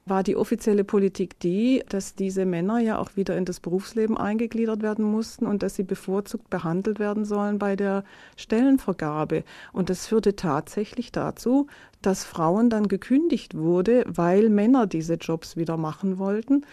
war 0.07 0.23
die 0.23 0.37
offizielle 0.37 0.85
Politik 0.85 1.39
die, 1.41 1.85
dass 1.89 2.15
diese 2.15 2.47
Männer 2.47 2.79
ja 2.79 2.99
auch 2.99 3.17
wieder 3.17 3.37
in 3.37 3.45
das 3.45 3.61
Berufsleben 3.61 4.17
eingegliedert 4.17 4.83
werden 4.83 5.05
mussten 5.05 5.47
und 5.47 5.63
dass 5.63 5.77
sie 5.77 5.83
bevorzugt 5.83 6.51
behandelt 6.51 6.99
werden 6.99 7.25
sollen 7.25 7.59
bei 7.59 7.77
der 7.77 8.05
Stellenvergabe. 8.37 9.45
Und 9.73 9.91
das 9.91 10.07
führte 10.07 10.37
tatsächlich 10.37 11.13
dazu, 11.13 11.69
dass 12.03 12.25
Frauen 12.25 12.71
dann 12.71 12.89
gekündigt 12.89 13.57
wurde, 13.57 14.05
weil 14.07 14.49
Männer 14.49 14.87
diese 14.87 15.15
Jobs 15.15 15.57
wieder 15.57 15.77
machen 15.77 16.19
wollten. 16.19 16.65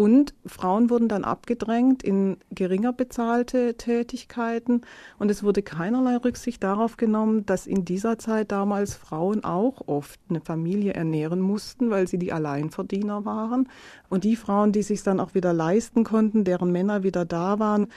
Und 0.00 0.32
Frauen 0.46 0.88
wurden 0.88 1.08
dann 1.08 1.24
abgedrängt 1.24 2.02
in 2.02 2.38
geringer 2.50 2.90
bezahlte 2.90 3.74
Tätigkeiten. 3.76 4.80
Und 5.18 5.30
es 5.30 5.42
wurde 5.42 5.60
keinerlei 5.60 6.16
Rücksicht 6.16 6.62
darauf 6.62 6.96
genommen, 6.96 7.44
dass 7.44 7.66
in 7.66 7.84
dieser 7.84 8.18
Zeit 8.18 8.50
damals 8.50 8.94
Frauen 8.94 9.44
auch 9.44 9.86
oft 9.88 10.18
eine 10.30 10.40
Familie 10.40 10.94
ernähren 10.94 11.42
mussten, 11.42 11.90
weil 11.90 12.08
sie 12.08 12.16
die 12.16 12.32
Alleinverdiener 12.32 13.26
waren. 13.26 13.68
Und 14.08 14.24
die 14.24 14.36
Frauen, 14.36 14.72
die 14.72 14.84
sich 14.84 15.02
dann 15.02 15.20
auch 15.20 15.34
wieder 15.34 15.52
leisten 15.52 16.02
konnten, 16.02 16.44
deren 16.44 16.72
Männer 16.72 17.02
wieder 17.02 17.26
da 17.26 17.58
waren, 17.58 17.88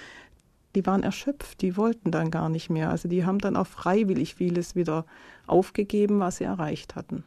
die 0.75 0.85
waren 0.85 1.03
erschöpft, 1.03 1.61
die 1.61 1.77
wollten 1.77 2.11
dann 2.11 2.31
gar 2.31 2.49
nicht 2.49 2.69
mehr. 2.69 2.89
Also 2.89 3.07
die 3.07 3.25
haben 3.25 3.39
dann 3.39 3.55
auch 3.55 3.67
freiwillig 3.67 4.35
vieles 4.35 4.75
wieder 4.75 5.05
aufgegeben, 5.47 6.19
was 6.19 6.35
sie 6.35 6.43
erreicht 6.43 6.97
hatten. 6.97 7.23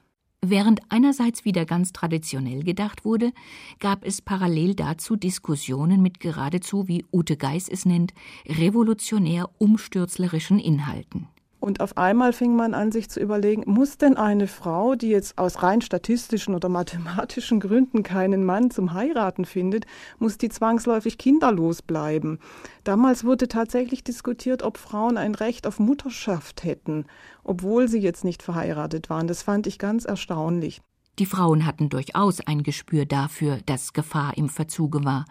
Während 0.48 0.80
einerseits 0.90 1.44
wieder 1.44 1.64
ganz 1.64 1.90
traditionell 1.92 2.62
gedacht 2.62 3.04
wurde, 3.04 3.32
gab 3.80 4.04
es 4.04 4.22
parallel 4.22 4.76
dazu 4.76 5.16
Diskussionen 5.16 6.02
mit 6.02 6.20
geradezu, 6.20 6.86
wie 6.86 7.04
Ute 7.12 7.36
Geis 7.36 7.68
es 7.68 7.84
nennt, 7.84 8.14
revolutionär 8.46 9.50
umstürzlerischen 9.58 10.60
Inhalten. 10.60 11.26
Und 11.66 11.80
auf 11.80 11.96
einmal 11.96 12.32
fing 12.32 12.54
man 12.54 12.74
an, 12.74 12.92
sich 12.92 13.10
zu 13.10 13.18
überlegen, 13.18 13.64
muss 13.66 13.98
denn 13.98 14.16
eine 14.16 14.46
Frau, 14.46 14.94
die 14.94 15.08
jetzt 15.08 15.36
aus 15.36 15.64
rein 15.64 15.80
statistischen 15.80 16.54
oder 16.54 16.68
mathematischen 16.68 17.58
Gründen 17.58 18.04
keinen 18.04 18.44
Mann 18.44 18.70
zum 18.70 18.94
Heiraten 18.94 19.44
findet, 19.44 19.84
muss 20.20 20.38
die 20.38 20.48
zwangsläufig 20.48 21.18
kinderlos 21.18 21.82
bleiben? 21.82 22.38
Damals 22.84 23.24
wurde 23.24 23.48
tatsächlich 23.48 24.04
diskutiert, 24.04 24.62
ob 24.62 24.78
Frauen 24.78 25.16
ein 25.16 25.34
Recht 25.34 25.66
auf 25.66 25.80
Mutterschaft 25.80 26.62
hätten, 26.62 27.04
obwohl 27.42 27.88
sie 27.88 27.98
jetzt 27.98 28.22
nicht 28.22 28.44
verheiratet 28.44 29.10
waren. 29.10 29.26
Das 29.26 29.42
fand 29.42 29.66
ich 29.66 29.80
ganz 29.80 30.04
erstaunlich. 30.04 30.80
Die 31.18 31.26
Frauen 31.26 31.66
hatten 31.66 31.88
durchaus 31.88 32.38
ein 32.46 32.62
Gespür 32.62 33.06
dafür, 33.06 33.58
dass 33.66 33.92
Gefahr 33.92 34.36
im 34.36 34.48
Verzuge 34.48 35.04
war. 35.04 35.24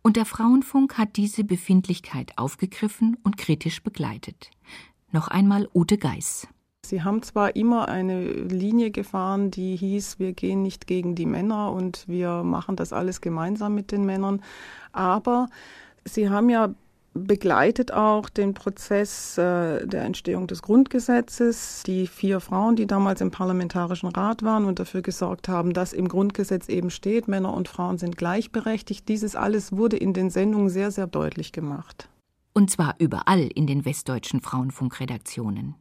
Und 0.00 0.16
der 0.16 0.24
Frauenfunk 0.24 0.96
hat 0.96 1.16
diese 1.16 1.44
Befindlichkeit 1.44 2.38
aufgegriffen 2.38 3.18
und 3.22 3.36
kritisch 3.36 3.82
begleitet. 3.82 4.50
Noch 5.14 5.28
einmal 5.28 5.68
Ute 5.72 5.96
Geis. 5.96 6.48
Sie 6.84 7.04
haben 7.04 7.22
zwar 7.22 7.54
immer 7.54 7.86
eine 7.86 8.24
Linie 8.24 8.90
gefahren, 8.90 9.52
die 9.52 9.76
hieß, 9.76 10.18
wir 10.18 10.32
gehen 10.32 10.62
nicht 10.62 10.88
gegen 10.88 11.14
die 11.14 11.24
Männer 11.24 11.70
und 11.70 12.08
wir 12.08 12.42
machen 12.42 12.74
das 12.74 12.92
alles 12.92 13.20
gemeinsam 13.20 13.76
mit 13.76 13.92
den 13.92 14.04
Männern, 14.04 14.42
aber 14.90 15.46
Sie 16.04 16.30
haben 16.30 16.50
ja 16.50 16.74
begleitet 17.14 17.92
auch 17.92 18.28
den 18.28 18.54
Prozess 18.54 19.38
äh, 19.38 19.86
der 19.86 20.02
Entstehung 20.02 20.48
des 20.48 20.62
Grundgesetzes. 20.62 21.84
Die 21.86 22.08
vier 22.08 22.40
Frauen, 22.40 22.74
die 22.74 22.88
damals 22.88 23.20
im 23.20 23.30
Parlamentarischen 23.30 24.08
Rat 24.08 24.42
waren 24.42 24.64
und 24.64 24.80
dafür 24.80 25.00
gesorgt 25.00 25.48
haben, 25.48 25.74
dass 25.74 25.92
im 25.92 26.08
Grundgesetz 26.08 26.68
eben 26.68 26.90
steht, 26.90 27.28
Männer 27.28 27.54
und 27.54 27.68
Frauen 27.68 27.98
sind 27.98 28.16
gleichberechtigt. 28.16 29.08
Dieses 29.08 29.36
alles 29.36 29.70
wurde 29.76 29.96
in 29.96 30.12
den 30.12 30.28
Sendungen 30.28 30.70
sehr, 30.70 30.90
sehr 30.90 31.06
deutlich 31.06 31.52
gemacht. 31.52 32.08
Und 32.54 32.70
zwar 32.70 32.94
überall 33.00 33.48
in 33.54 33.66
den 33.66 33.84
westdeutschen 33.84 34.40
Frauenfunkredaktionen. 34.40 35.74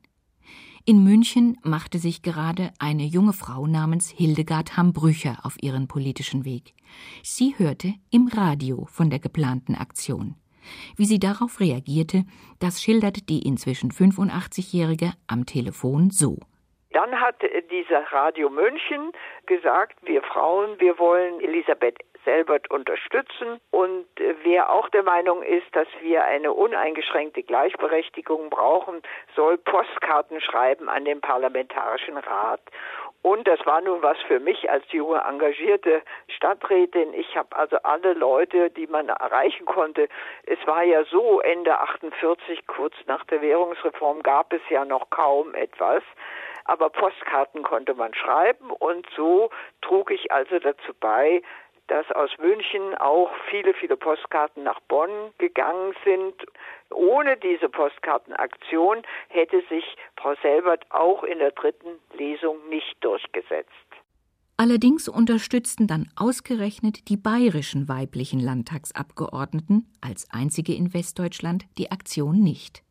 In 0.86 1.04
München 1.04 1.58
machte 1.64 1.98
sich 1.98 2.24
gerade 2.24 2.72
eine 2.78 3.04
junge 3.04 3.32
Frau 3.32 3.68
namens 3.68 4.10
Hildegard 4.10 4.76
Hambrücher 4.76 5.38
auf 5.44 5.56
ihren 5.62 5.88
politischen 5.88 6.44
Weg. 6.44 6.74
Sie 7.22 7.56
hörte 7.58 7.94
im 8.12 8.28
Radio 8.28 8.86
von 8.92 9.10
der 9.10 9.20
geplanten 9.20 9.76
Aktion. 9.76 10.36
Wie 10.98 11.06
sie 11.06 11.20
darauf 11.20 11.60
reagierte, 11.60 12.26
das 12.60 12.82
schildert 12.82 13.30
die 13.30 13.48
inzwischen 13.48 13.92
85-Jährige 13.92 15.14
am 15.28 15.46
Telefon 15.46 16.10
so. 16.10 16.38
Dann 16.92 17.20
hat 17.20 17.36
dieser 17.72 18.04
Radio 18.12 18.50
München 18.50 19.12
gesagt, 19.46 19.98
wir 20.06 20.22
Frauen, 20.22 20.80
wir 20.80 21.00
wollen 21.00 21.40
Elisabeth 21.40 21.98
Selbert 22.26 22.70
unterstützen. 22.70 23.60
Und 23.72 24.06
äh, 24.20 24.36
wer 24.44 24.70
auch 24.70 24.90
der 24.90 25.04
Meinung 25.04 25.44
ist, 25.44 25.68
dass 25.74 25.88
wir 26.02 26.24
eine 26.24 26.54
uneingeschränkte 26.54 27.44
Gleichberechtigung 27.44 28.50
brauchen, 28.50 29.02
soll 29.36 29.58
Postkarten 29.58 30.42
schreiben 30.42 30.90
an 30.90 31.06
den 31.06 31.22
Parlamentarischen 31.22 32.18
Rat. 32.18 32.62
Und 33.24 33.48
das 33.48 33.66
war 33.66 33.80
nun 33.80 34.04
was 34.04 34.18
für 34.28 34.42
mich 34.42 34.70
als 34.70 34.84
junge 34.92 35.22
engagierte 35.22 36.02
Stadträtin. 36.28 37.14
Ich 37.14 37.38
habe 37.38 37.56
also 37.56 37.78
alle 37.84 38.14
Leute, 38.14 38.70
die 38.70 38.86
man 38.86 39.08
erreichen 39.08 39.66
konnte. 39.66 40.10
Es 40.46 40.60
war 40.68 40.84
ja 40.84 41.06
so, 41.06 41.40
Ende 41.40 41.80
48, 41.80 42.68
kurz 42.68 42.94
nach 43.08 43.24
der 43.26 43.42
Währungsreform, 43.42 44.24
gab 44.24 44.52
es 44.52 44.62
ja 44.70 44.84
noch 44.84 45.10
kaum 45.10 45.56
etwas. 45.56 46.04
Aber 46.66 46.90
Postkarten 46.90 47.64
konnte 47.64 47.94
man 47.94 48.14
schreiben 48.14 48.70
und 48.72 49.08
so 49.16 49.50
trug 49.82 50.12
ich 50.12 50.32
also 50.32 50.60
dazu 50.60 50.94
bei, 51.00 51.42
dass 51.88 52.10
aus 52.12 52.32
München 52.40 52.96
auch 52.96 53.30
viele, 53.50 53.74
viele 53.74 53.98
Postkarten 53.98 54.64
nach 54.64 54.80
Bonn 54.82 55.10
gegangen 55.38 55.94
sind. 56.04 56.34
Ohne 56.90 57.38
diese 57.38 57.70
Postkartenaktion 57.70 59.02
hätte 59.30 59.62
sich 59.70 59.84
Frau 60.18 60.36
Selbert 60.42 60.86
auch 60.92 61.24
in 61.24 61.40
der 61.40 61.52
dritten 61.52 62.00
Lesung 62.18 62.58
nicht 62.70 62.96
durchgesetzt. 63.02 63.70
Allerdings 64.56 65.10
unterstützten 65.10 65.88
dann 65.88 66.10
ausgerechnet 66.16 67.10
die 67.10 67.18
bayerischen 67.18 67.90
weiblichen 67.90 68.40
Landtagsabgeordneten 68.40 69.92
als 70.00 70.28
einzige 70.32 70.74
in 70.74 70.94
Westdeutschland 70.94 71.66
die 71.78 71.92
Aktion 71.92 72.42
nicht. 72.42 72.84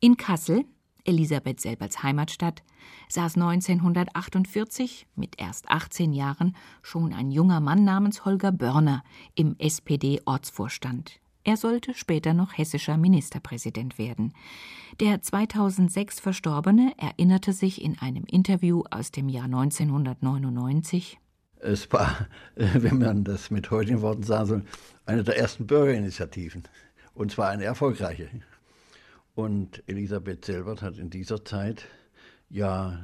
In 0.00 0.16
Kassel, 0.16 0.64
Elisabeth 1.04 1.60
Selberts 1.60 2.02
Heimatstadt, 2.02 2.62
saß 3.08 3.36
1948 3.36 5.06
mit 5.16 5.40
erst 5.40 5.68
18 5.68 6.12
Jahren 6.12 6.56
schon 6.82 7.12
ein 7.12 7.30
junger 7.30 7.60
Mann 7.60 7.84
namens 7.84 8.24
Holger 8.24 8.52
Börner 8.52 9.02
im 9.34 9.56
SPD-Ortsvorstand. 9.58 11.20
Er 11.42 11.56
sollte 11.56 11.94
später 11.94 12.34
noch 12.34 12.56
hessischer 12.56 12.96
Ministerpräsident 12.98 13.98
werden. 13.98 14.34
Der 15.00 15.22
2006 15.22 16.20
Verstorbene 16.20 16.92
erinnerte 16.98 17.52
sich 17.52 17.82
in 17.82 17.98
einem 17.98 18.24
Interview 18.24 18.82
aus 18.90 19.10
dem 19.10 19.28
Jahr 19.28 19.46
1999. 19.46 21.18
Es 21.60 21.90
war, 21.92 22.26
wenn 22.56 22.98
man 22.98 23.24
das 23.24 23.50
mit 23.50 23.70
heutigen 23.70 24.02
Worten 24.02 24.22
sagen 24.22 24.46
soll, 24.46 24.64
eine 25.06 25.24
der 25.24 25.38
ersten 25.38 25.66
Bürgerinitiativen. 25.66 26.64
Und 27.14 27.32
zwar 27.32 27.48
eine 27.48 27.64
erfolgreiche. 27.64 28.28
Und 29.40 29.82
Elisabeth 29.86 30.44
Selbert 30.44 30.82
hat 30.82 30.98
in 30.98 31.08
dieser 31.08 31.42
Zeit 31.42 31.86
ja 32.50 32.98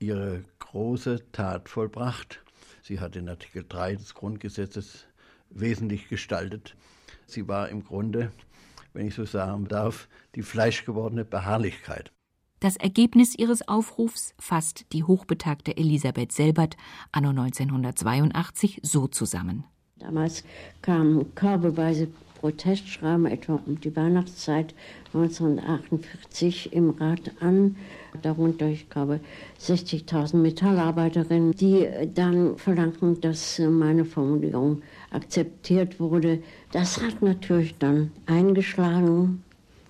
ihre 0.00 0.42
große 0.58 1.30
Tat 1.30 1.68
vollbracht. 1.68 2.40
Sie 2.82 2.98
hat 2.98 3.14
den 3.14 3.28
Artikel 3.28 3.64
3 3.68 3.94
des 3.94 4.14
Grundgesetzes 4.14 5.06
wesentlich 5.48 6.08
gestaltet. 6.08 6.74
Sie 7.26 7.46
war 7.46 7.68
im 7.68 7.84
Grunde, 7.84 8.32
wenn 8.94 9.06
ich 9.06 9.14
so 9.14 9.24
sagen 9.24 9.68
darf, 9.68 10.08
die 10.34 10.42
fleischgewordene 10.42 11.24
Beharrlichkeit. 11.24 12.10
Das 12.58 12.76
Ergebnis 12.76 13.36
ihres 13.38 13.68
Aufrufs 13.68 14.34
fasst 14.40 14.92
die 14.92 15.04
hochbetagte 15.04 15.76
Elisabeth 15.76 16.32
Selbert 16.32 16.76
anno 17.12 17.28
1982 17.28 18.80
so 18.82 19.06
zusammen. 19.06 19.62
Damals 20.00 20.42
kamen 20.82 21.32
körbeweise 21.36 22.08
Protestschreiben 22.40 23.26
etwa 23.26 23.60
um 23.66 23.78
die 23.80 23.94
Weihnachtszeit 23.94 24.74
1948 25.12 26.72
im 26.72 26.90
Rat 26.90 27.32
an. 27.40 27.76
Darunter, 28.22 28.66
ich 28.66 28.88
glaube, 28.88 29.20
60.000 29.60 30.36
Metallarbeiterinnen, 30.38 31.52
die 31.52 31.86
dann 32.14 32.56
verlangten, 32.56 33.20
dass 33.20 33.58
meine 33.58 34.06
Formulierung 34.06 34.80
akzeptiert 35.10 36.00
wurde. 36.00 36.42
Das 36.72 37.02
hat 37.02 37.20
natürlich 37.20 37.76
dann 37.78 38.10
eingeschlagen 38.24 39.44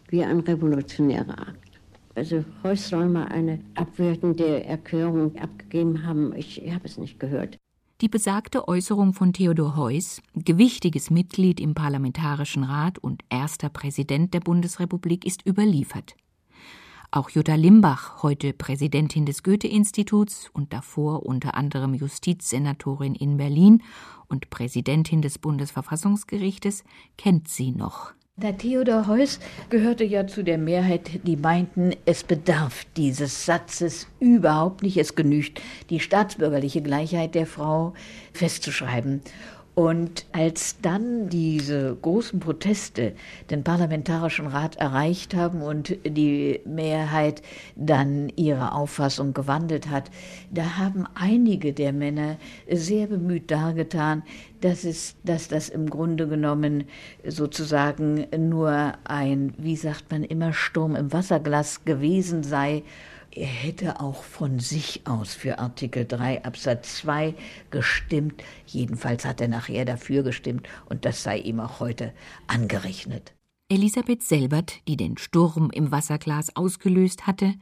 wie 0.08 0.24
ein 0.24 0.40
revolutionärer 0.40 1.38
Akt. 1.38 1.70
Also 2.16 2.44
Heuss 2.64 2.88
soll 2.88 3.06
mal 3.06 3.28
eine 3.28 3.60
abwertende 3.76 4.64
Erklärung 4.64 5.36
abgegeben 5.38 6.04
haben. 6.04 6.34
Ich, 6.34 6.64
ich 6.64 6.74
habe 6.74 6.86
es 6.86 6.98
nicht 6.98 7.20
gehört. 7.20 7.58
Die 8.00 8.08
besagte 8.08 8.66
Äußerung 8.66 9.12
von 9.12 9.34
Theodor 9.34 9.76
Heuss, 9.76 10.22
gewichtiges 10.34 11.10
Mitglied 11.10 11.60
im 11.60 11.74
Parlamentarischen 11.74 12.64
Rat 12.64 12.98
und 12.98 13.22
erster 13.28 13.68
Präsident 13.68 14.32
der 14.32 14.40
Bundesrepublik, 14.40 15.26
ist 15.26 15.46
überliefert. 15.46 16.16
Auch 17.10 17.28
Jutta 17.28 17.56
Limbach, 17.56 18.22
heute 18.22 18.54
Präsidentin 18.54 19.26
des 19.26 19.42
Goethe-Instituts 19.42 20.48
und 20.54 20.72
davor 20.72 21.26
unter 21.26 21.54
anderem 21.56 21.92
Justizsenatorin 21.92 23.14
in 23.14 23.36
Berlin 23.36 23.82
und 24.28 24.48
Präsidentin 24.48 25.20
des 25.20 25.38
Bundesverfassungsgerichtes, 25.38 26.84
kennt 27.18 27.48
sie 27.48 27.72
noch. 27.72 28.14
Der 28.42 28.56
Theodor 28.56 29.06
Heuss 29.06 29.38
gehörte 29.68 30.02
ja 30.02 30.26
zu 30.26 30.42
der 30.42 30.56
Mehrheit, 30.56 31.10
die 31.24 31.36
meinten, 31.36 31.92
es 32.06 32.24
bedarf 32.24 32.86
dieses 32.96 33.44
Satzes 33.44 34.06
überhaupt 34.18 34.82
nicht. 34.82 34.96
Es 34.96 35.14
genügt, 35.14 35.60
die 35.90 36.00
staatsbürgerliche 36.00 36.80
Gleichheit 36.80 37.34
der 37.34 37.44
Frau 37.44 37.92
festzuschreiben. 38.32 39.20
Und 39.80 40.26
als 40.32 40.76
dann 40.82 41.30
diese 41.30 41.96
großen 42.02 42.38
Proteste 42.38 43.14
den 43.48 43.64
Parlamentarischen 43.64 44.46
Rat 44.46 44.76
erreicht 44.76 45.34
haben 45.34 45.62
und 45.62 45.96
die 46.04 46.60
Mehrheit 46.66 47.40
dann 47.76 48.30
ihre 48.36 48.72
Auffassung 48.72 49.32
gewandelt 49.32 49.88
hat, 49.88 50.10
da 50.50 50.76
haben 50.76 51.06
einige 51.14 51.72
der 51.72 51.94
Männer 51.94 52.36
sehr 52.70 53.06
bemüht 53.06 53.50
dargetan, 53.50 54.22
dass, 54.60 54.84
es, 54.84 55.16
dass 55.24 55.48
das 55.48 55.70
im 55.70 55.88
Grunde 55.88 56.28
genommen 56.28 56.84
sozusagen 57.26 58.26
nur 58.36 58.92
ein, 59.04 59.54
wie 59.56 59.76
sagt 59.76 60.10
man 60.10 60.24
immer, 60.24 60.52
Sturm 60.52 60.94
im 60.94 61.10
Wasserglas 61.10 61.86
gewesen 61.86 62.42
sei 62.42 62.82
er 63.32 63.46
hätte 63.46 64.00
auch 64.00 64.24
von 64.24 64.58
sich 64.58 65.02
aus 65.06 65.34
für 65.34 65.58
Artikel 65.58 66.06
3 66.06 66.44
Absatz 66.44 66.96
2 66.98 67.34
gestimmt. 67.70 68.42
Jedenfalls 68.66 69.24
hat 69.24 69.40
er 69.40 69.48
nachher 69.48 69.84
dafür 69.84 70.22
gestimmt 70.22 70.68
und 70.86 71.04
das 71.04 71.22
sei 71.22 71.38
ihm 71.38 71.60
auch 71.60 71.80
heute 71.80 72.12
angerechnet. 72.46 73.34
Elisabeth 73.68 74.22
Selbert, 74.24 74.80
die 74.88 74.96
den 74.96 75.16
Sturm 75.16 75.70
im 75.72 75.92
Wasserglas 75.92 76.56
ausgelöst 76.56 77.28
hatte, 77.28 77.54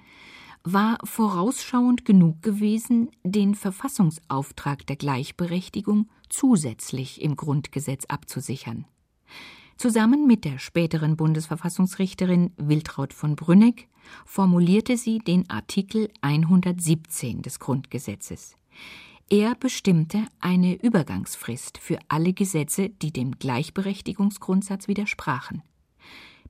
war 0.65 0.99
vorausschauend 1.05 2.05
genug 2.05 2.43
gewesen, 2.43 3.11
den 3.23 3.55
Verfassungsauftrag 3.55 4.87
der 4.87 4.97
Gleichberechtigung 4.97 6.09
zusätzlich 6.31 7.21
im 7.21 7.37
Grundgesetz 7.37 8.07
abzusichern. 8.07 8.87
Zusammen 9.79 10.27
mit 10.27 10.45
der 10.45 10.59
späteren 10.59 11.17
Bundesverfassungsrichterin 11.17 12.51
Wiltraud 12.57 13.15
von 13.15 13.37
Brünneck 13.37 13.87
formulierte 14.27 14.97
sie 14.97 15.21
den 15.21 15.49
Artikel 15.49 16.09
117 16.21 17.43
des 17.43 17.61
Grundgesetzes. 17.61 18.57
Er 19.31 19.55
bestimmte 19.55 20.25
eine 20.41 20.75
Übergangsfrist 20.83 21.79
für 21.79 22.01
alle 22.09 22.33
Gesetze, 22.33 22.89
die 22.89 23.13
dem 23.13 23.39
Gleichberechtigungsgrundsatz 23.39 24.89
widersprachen. 24.89 25.63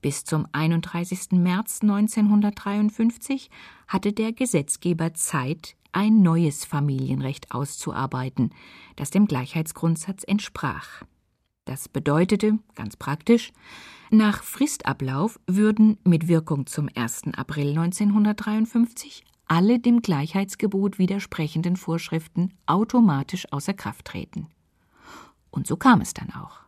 Bis 0.01 0.25
zum 0.25 0.47
31. 0.53 1.33
März 1.33 1.81
1953 1.83 3.51
hatte 3.89 4.15
der 4.15 4.33
Gesetzgeber 4.33 5.13
Zeit, 5.13 5.77
ein 5.93 6.23
neues 6.23 6.65
Familienrecht 6.65 7.53
auszuarbeiten, 7.53 8.55
das 8.97 9.11
dem 9.11 9.27
Gleichheitsgrundsatz 9.27 10.25
entsprach. 10.25 11.03
Das 11.69 11.87
bedeutete, 11.87 12.59
ganz 12.77 12.97
praktisch, 12.97 13.53
nach 14.11 14.43
Fristablauf 14.43 15.39
würden 15.47 15.99
mit 16.03 16.27
Wirkung 16.27 16.65
zum 16.65 16.89
1. 16.95 17.25
April 17.37 17.69
1953 17.79 19.23
alle 19.49 19.79
dem 19.79 20.01
Gleichheitsgebot 20.01 20.99
widersprechenden 20.99 21.77
Vorschriften 21.77 22.55
automatisch 22.65 23.53
außer 23.53 23.75
Kraft 23.75 24.07
treten. 24.07 24.47
Und 25.51 25.67
so 25.67 25.77
kam 25.77 26.01
es 26.01 26.15
dann 26.15 26.31
auch. 26.31 26.61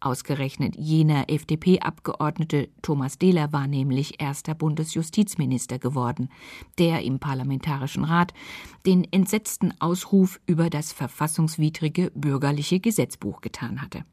Ausgerechnet 0.00 0.76
jener 0.76 1.30
FDP-Abgeordnete 1.30 2.68
Thomas 2.82 3.16
Dehler 3.16 3.54
war 3.54 3.66
nämlich 3.66 4.20
erster 4.20 4.54
Bundesjustizminister 4.54 5.78
geworden, 5.78 6.28
der 6.76 7.04
im 7.04 7.20
Parlamentarischen 7.20 8.04
Rat 8.04 8.34
den 8.84 9.10
entsetzten 9.10 9.72
Ausruf 9.80 10.40
über 10.44 10.68
das 10.68 10.92
verfassungswidrige 10.92 12.12
bürgerliche 12.14 12.80
Gesetzbuch 12.80 13.40
getan 13.40 13.80
hatte 13.80 14.04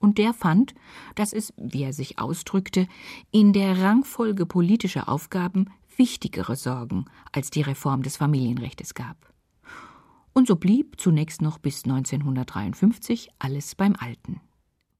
und 0.00 0.18
der 0.18 0.34
fand, 0.34 0.74
dass 1.14 1.32
es, 1.32 1.52
wie 1.56 1.84
er 1.84 1.92
sich 1.92 2.18
ausdrückte, 2.18 2.88
in 3.30 3.52
der 3.52 3.80
Rangfolge 3.80 4.46
politischer 4.46 5.08
Aufgaben 5.08 5.66
wichtigere 5.96 6.56
Sorgen 6.56 7.04
als 7.32 7.50
die 7.50 7.62
Reform 7.62 8.02
des 8.02 8.16
Familienrechtes 8.16 8.94
gab. 8.94 9.32
Und 10.32 10.48
so 10.48 10.56
blieb 10.56 11.00
zunächst 11.00 11.42
noch 11.42 11.58
bis 11.58 11.84
1953 11.84 13.28
alles 13.38 13.74
beim 13.74 13.94
Alten. 13.98 14.40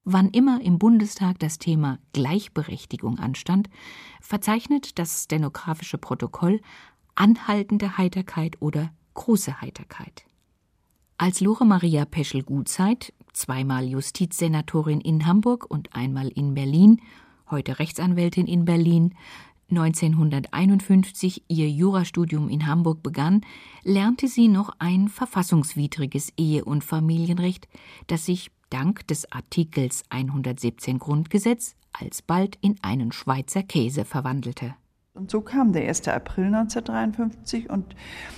Wann 0.03 0.29
immer 0.29 0.61
im 0.61 0.79
Bundestag 0.79 1.39
das 1.39 1.57
Thema 1.57 1.99
Gleichberechtigung 2.13 3.19
anstand, 3.19 3.69
verzeichnet 4.19 4.97
das 4.99 5.23
stenografische 5.23 5.97
Protokoll 5.97 6.61
anhaltende 7.15 7.97
Heiterkeit 7.97 8.57
oder 8.61 8.91
große 9.13 9.61
Heiterkeit. 9.61 10.25
Als 11.17 11.39
Lore 11.39 11.65
Maria 11.65 12.05
Peschel-Gutzeit 12.05 13.13
zweimal 13.33 13.85
Justizsenatorin 13.85 15.01
in 15.01 15.25
Hamburg 15.25 15.65
und 15.69 15.95
einmal 15.95 16.27
in 16.29 16.53
Berlin, 16.53 17.01
heute 17.49 17.79
Rechtsanwältin 17.79 18.47
in 18.47 18.65
Berlin, 18.65 19.15
1951 19.69 21.43
ihr 21.47 21.69
Jurastudium 21.69 22.49
in 22.49 22.67
Hamburg 22.67 23.01
begann, 23.01 23.41
lernte 23.83 24.27
sie 24.27 24.49
noch 24.49 24.73
ein 24.79 25.07
verfassungswidriges 25.07 26.33
Ehe- 26.37 26.65
und 26.65 26.83
Familienrecht, 26.83 27.67
das 28.07 28.25
sich 28.25 28.51
dank 28.69 29.07
des 29.07 29.31
Artikels 29.31 30.03
117 30.09 30.99
Grundgesetz 30.99 31.75
alsbald 31.93 32.57
in 32.61 32.75
einen 32.81 33.11
Schweizer 33.11 33.63
Käse 33.63 34.05
verwandelte. 34.05 34.75
Und 35.13 35.29
so 35.29 35.41
kam 35.41 35.73
der 35.73 35.89
1. 35.89 36.07
April 36.07 36.45
1953 36.45 37.69
und 37.69 37.97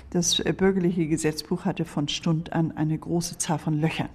das 0.10 0.40
äh, 0.40 0.54
bürgerliche 0.54 1.08
Gesetzbuch 1.08 1.66
hatte 1.66 1.86
von 1.86 2.08
Stund 2.08 2.52
an 2.52 2.72
eine 2.72 2.98
große 2.98 3.38
Zahl 3.38 3.60
von 3.60 3.80
Löchern. 3.80 4.10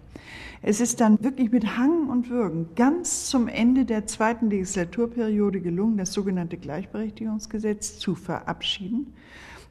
Es 0.60 0.80
ist 0.80 1.00
dann 1.00 1.22
wirklich 1.22 1.52
mit 1.52 1.76
Hang 1.76 2.08
und 2.08 2.30
Würgen 2.30 2.70
ganz 2.74 3.30
zum 3.30 3.46
Ende 3.46 3.84
der 3.84 4.06
zweiten 4.06 4.50
Legislaturperiode 4.50 5.60
gelungen, 5.60 5.98
das 5.98 6.12
sogenannte 6.12 6.56
Gleichberechtigungsgesetz 6.56 8.00
zu 8.00 8.16
verabschieden, 8.16 9.14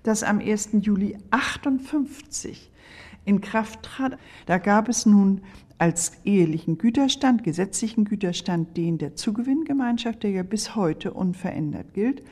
das 0.04 0.23
am 0.23 0.39
1. 0.39 0.69
Juli 0.80 1.17
58 1.30 2.71
in 3.26 3.41
Kraft 3.41 3.84
trat. 3.84 4.17
Da 4.45 4.60
gab 4.60 4.88
es 4.88 5.06
nun 5.06 5.41
als 5.78 6.13
ehelichen 6.23 6.78
Güterstand, 6.78 7.43
gesetzlichen 7.43 8.06
Güterstand, 8.06 8.78
den 8.78 8.97
der 8.97 9.15
Zugewinngemeinschaft, 9.15 10.23
der 10.23 10.32
ja 10.32 10.43
bis 10.43 10.78
heute 10.78 11.13
unverändert 11.13 11.93
gilt. 11.93 12.23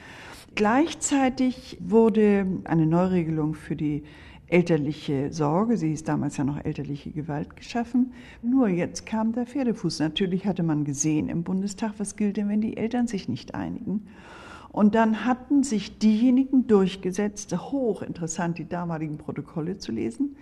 Gleichzeitig 0.55 1.77
wurde 1.81 2.47
eine 2.63 2.85
Neuregelung 2.85 3.55
für 3.55 3.75
die 3.75 4.03
elterliche 4.47 5.33
Sorge, 5.33 5.75
sie 5.75 5.89
hieß 5.89 6.03
damals 6.03 6.37
ja 6.37 6.45
noch 6.45 6.63
elterliche 6.63 7.11
Gewalt 7.11 7.57
geschaffen. 7.57 8.13
Nur 8.41 8.69
jetzt 8.69 9.05
kam 9.05 9.33
der 9.33 9.47
Pferdefuß. 9.47 9.99
Natürlich 9.99 10.45
hatte 10.45 10.63
man 10.63 10.85
gesehen 10.85 11.27
im 11.27 11.43
Bundestag, 11.43 11.95
was 11.97 12.15
gilt 12.15 12.37
denn, 12.37 12.47
wenn 12.47 12.61
die 12.61 12.77
Eltern 12.77 13.07
sich 13.07 13.27
nicht 13.27 13.53
einigen. 13.53 14.07
Und 14.71 14.95
dann 14.95 15.25
hatten 15.25 15.63
sich 15.63 15.97
diejenigen 15.99 16.67
durchgesetzt, 16.67 17.53
hochinteressant 17.57 18.57
die 18.57 18.69
damaligen 18.69 19.17
Protokolle 19.17 19.77
zu 19.77 19.91
lesen, 19.91 20.37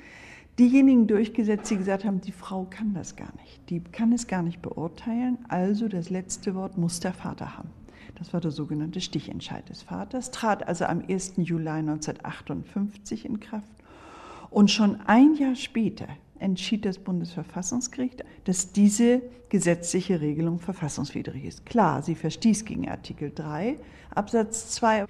diejenigen 0.60 1.08
durchgesetzt, 1.08 1.72
die 1.72 1.78
gesagt 1.78 2.06
haben, 2.06 2.22
die 2.22 2.32
Frau 2.32 2.68
kann 2.70 2.94
das 2.94 3.16
gar 3.16 3.34
nicht, 3.42 3.70
die 3.70 3.80
kann 3.80 4.12
es 4.12 4.28
gar 4.28 4.44
nicht 4.44 4.62
beurteilen, 4.62 5.40
also 5.50 5.88
das 5.88 6.12
letzte 6.12 6.54
Wort 6.54 6.78
muss 6.78 7.00
der 7.00 7.14
Vater 7.14 7.58
haben. 7.58 7.83
Das 8.16 8.34
war 8.34 8.42
der 8.42 8.52
sogenannte 8.52 9.02
Stichentscheid 9.02 9.68
des 9.70 9.82
Vaters, 9.82 10.32
trat 10.32 10.68
also 10.68 10.86
am 10.86 11.04
1. 11.08 11.34
Juli 11.38 11.68
1958 11.68 13.26
in 13.26 13.40
Kraft. 13.40 13.68
Und 14.50 14.70
schon 14.70 15.00
ein 15.08 15.36
Jahr 15.36 15.56
später 15.56 16.08
entschied 16.38 16.86
das 16.86 17.00
Bundesverfassungsgericht, 17.00 18.24
dass 18.44 18.72
diese 18.72 19.22
gesetzliche 19.50 20.22
Regelung 20.22 20.60
verfassungswidrig 20.60 21.46
ist. 21.46 21.66
Klar, 21.66 22.04
sie 22.04 22.16
verstieß 22.16 22.66
gegen 22.66 22.88
Artikel 22.88 23.32
3 23.34 23.78
Absatz 24.14 24.70
2. 24.72 25.06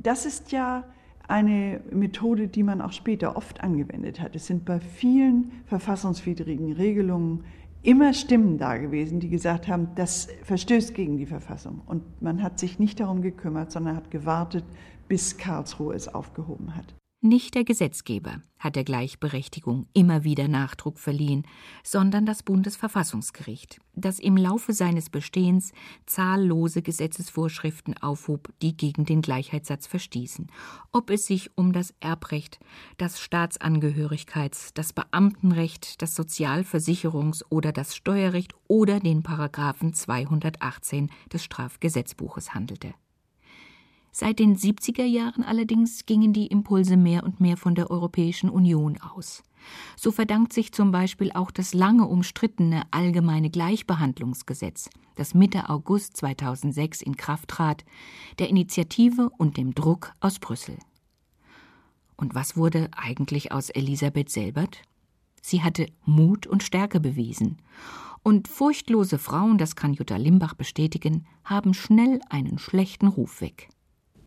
Das 0.00 0.26
ist 0.26 0.52
ja 0.52 0.84
eine 1.26 1.80
Methode, 1.90 2.48
die 2.48 2.62
man 2.62 2.80
auch 2.80 2.92
später 2.92 3.36
oft 3.36 3.62
angewendet 3.62 4.20
hat. 4.20 4.36
Es 4.36 4.46
sind 4.46 4.64
bei 4.64 4.78
vielen 4.78 5.52
verfassungswidrigen 5.66 6.72
Regelungen 6.72 7.44
immer 7.84 8.14
Stimmen 8.14 8.58
da 8.58 8.78
gewesen, 8.78 9.20
die 9.20 9.28
gesagt 9.28 9.68
haben, 9.68 9.88
das 9.94 10.28
verstößt 10.42 10.94
gegen 10.94 11.18
die 11.18 11.26
Verfassung. 11.26 11.82
Und 11.86 12.22
man 12.22 12.42
hat 12.42 12.58
sich 12.58 12.78
nicht 12.78 12.98
darum 12.98 13.22
gekümmert, 13.22 13.70
sondern 13.70 13.96
hat 13.96 14.10
gewartet, 14.10 14.64
bis 15.06 15.36
Karlsruhe 15.36 15.94
es 15.94 16.12
aufgehoben 16.12 16.74
hat. 16.74 16.94
Nicht 17.26 17.54
der 17.54 17.64
Gesetzgeber 17.64 18.42
hat 18.58 18.76
der 18.76 18.84
Gleichberechtigung 18.84 19.86
immer 19.94 20.24
wieder 20.24 20.46
Nachdruck 20.46 20.98
verliehen, 20.98 21.46
sondern 21.82 22.26
das 22.26 22.42
Bundesverfassungsgericht, 22.42 23.80
das 23.94 24.18
im 24.18 24.36
Laufe 24.36 24.74
seines 24.74 25.08
Bestehens 25.08 25.72
zahllose 26.04 26.82
Gesetzesvorschriften 26.82 27.96
aufhob, 27.96 28.52
die 28.60 28.76
gegen 28.76 29.06
den 29.06 29.22
Gleichheitssatz 29.22 29.86
verstießen, 29.86 30.48
ob 30.92 31.08
es 31.08 31.24
sich 31.24 31.56
um 31.56 31.72
das 31.72 31.94
Erbrecht, 31.98 32.60
das 32.98 33.18
Staatsangehörigkeits-, 33.18 34.72
das 34.74 34.92
Beamtenrecht, 34.92 36.02
das 36.02 36.18
Sozialversicherungs- 36.18 37.42
oder 37.48 37.72
das 37.72 37.96
Steuerrecht 37.96 38.52
oder 38.68 39.00
den 39.00 39.22
Paragraphen 39.22 39.94
218 39.94 41.10
des 41.32 41.42
Strafgesetzbuches 41.42 42.52
handelte. 42.52 42.92
Seit 44.16 44.38
den 44.38 44.56
70er 44.56 45.02
Jahren 45.02 45.42
allerdings 45.42 46.06
gingen 46.06 46.32
die 46.32 46.46
Impulse 46.46 46.96
mehr 46.96 47.24
und 47.24 47.40
mehr 47.40 47.56
von 47.56 47.74
der 47.74 47.90
Europäischen 47.90 48.48
Union 48.48 48.96
aus. 49.00 49.42
So 49.96 50.12
verdankt 50.12 50.52
sich 50.52 50.70
zum 50.70 50.92
Beispiel 50.92 51.32
auch 51.32 51.50
das 51.50 51.74
lange 51.74 52.06
umstrittene 52.06 52.84
allgemeine 52.92 53.50
Gleichbehandlungsgesetz, 53.50 54.88
das 55.16 55.34
Mitte 55.34 55.68
August 55.68 56.16
2006 56.16 57.02
in 57.02 57.16
Kraft 57.16 57.48
trat, 57.48 57.84
der 58.38 58.50
Initiative 58.50 59.30
und 59.36 59.56
dem 59.56 59.74
Druck 59.74 60.12
aus 60.20 60.38
Brüssel. 60.38 60.78
Und 62.14 62.36
was 62.36 62.56
wurde 62.56 62.90
eigentlich 62.94 63.50
aus 63.50 63.68
Elisabeth 63.68 64.30
Selbert? 64.30 64.82
Sie 65.42 65.64
hatte 65.64 65.88
Mut 66.04 66.46
und 66.46 66.62
Stärke 66.62 67.00
bewiesen. 67.00 67.56
Und 68.22 68.46
furchtlose 68.46 69.18
Frauen, 69.18 69.58
das 69.58 69.74
kann 69.74 69.92
Jutta 69.92 70.14
Limbach 70.14 70.54
bestätigen, 70.54 71.26
haben 71.42 71.74
schnell 71.74 72.20
einen 72.30 72.58
schlechten 72.60 73.08
Ruf 73.08 73.40
weg. 73.40 73.70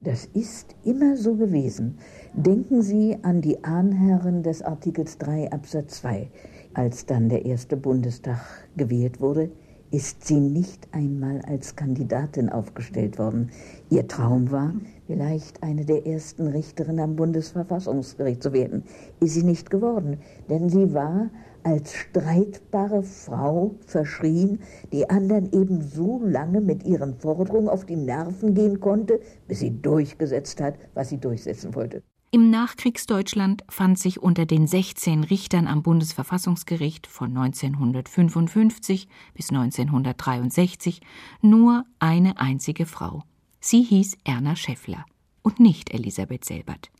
Das 0.01 0.25
ist 0.25 0.75
immer 0.83 1.17
so 1.17 1.35
gewesen. 1.35 1.97
Denken 2.33 2.83
Sie 2.83 3.17
an 3.23 3.41
die 3.41 3.63
Ahnherren 3.63 4.43
des 4.43 4.61
Artikels 4.61 5.17
3 5.17 5.51
Absatz 5.51 6.01
2. 6.01 6.29
Als 6.75 7.07
dann 7.07 7.29
der 7.29 7.45
erste 7.45 7.77
Bundestag 7.77 8.39
gewählt 8.75 9.19
wurde, 9.19 9.49
ist 9.89 10.27
sie 10.27 10.39
nicht 10.39 10.87
einmal 10.91 11.41
als 11.47 11.75
Kandidatin 11.75 12.49
aufgestellt 12.49 13.17
worden. 13.17 13.49
Ihr 13.89 14.07
Traum 14.07 14.51
war, 14.51 14.73
vielleicht 15.07 15.63
eine 15.63 15.85
der 15.85 16.05
ersten 16.05 16.47
Richterinnen 16.47 16.99
am 16.99 17.15
Bundesverfassungsgericht 17.15 18.43
zu 18.43 18.53
werden. 18.53 18.83
Ist 19.19 19.33
sie 19.33 19.43
nicht 19.43 19.69
geworden, 19.71 20.17
denn 20.49 20.69
sie 20.69 20.93
war 20.93 21.31
als 21.67 21.93
streitbare 21.93 23.03
Frau 23.03 23.75
verschrien, 23.85 24.59
die 24.93 25.09
anderen 25.09 25.51
eben 25.51 25.81
so 25.81 26.21
lange 26.23 26.61
mit 26.61 26.85
ihren 26.85 27.19
Forderungen 27.19 27.67
auf 27.67 27.85
die 27.85 27.97
Nerven 27.97 28.53
gehen 28.53 28.79
konnte, 28.79 29.19
bis 29.49 29.59
sie 29.59 29.81
durchgesetzt 29.81 30.61
hat, 30.61 30.75
was 30.93 31.09
sie 31.09 31.17
durchsetzen 31.17 31.75
wollte. 31.75 32.03
Im 32.31 32.49
Nachkriegsdeutschland 32.49 33.65
fand 33.67 33.99
sich 33.99 34.21
unter 34.21 34.45
den 34.45 34.65
16 34.65 35.25
Richtern 35.25 35.67
am 35.67 35.83
Bundesverfassungsgericht 35.83 37.05
von 37.05 37.35
1955 37.35 39.09
bis 39.33 39.49
1963 39.49 41.01
nur 41.41 41.83
eine 41.99 42.39
einzige 42.39 42.85
Frau. 42.85 43.23
Sie 43.59 43.81
hieß 43.81 44.19
Erna 44.23 44.55
Scheffler 44.55 45.05
und 45.41 45.59
nicht 45.59 45.93
Elisabeth 45.93 46.45
Selbert. 46.45 46.91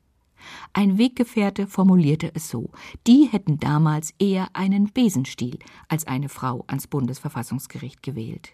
Ein 0.73 0.97
Weggefährte 0.97 1.67
formulierte 1.67 2.31
es 2.33 2.49
so: 2.49 2.69
Die 3.05 3.25
hätten 3.31 3.59
damals 3.59 4.13
eher 4.19 4.49
einen 4.53 4.91
Besenstiel 4.91 5.59
als 5.87 6.07
eine 6.07 6.29
Frau 6.29 6.63
ans 6.67 6.87
Bundesverfassungsgericht 6.87 8.03
gewählt. 8.03 8.53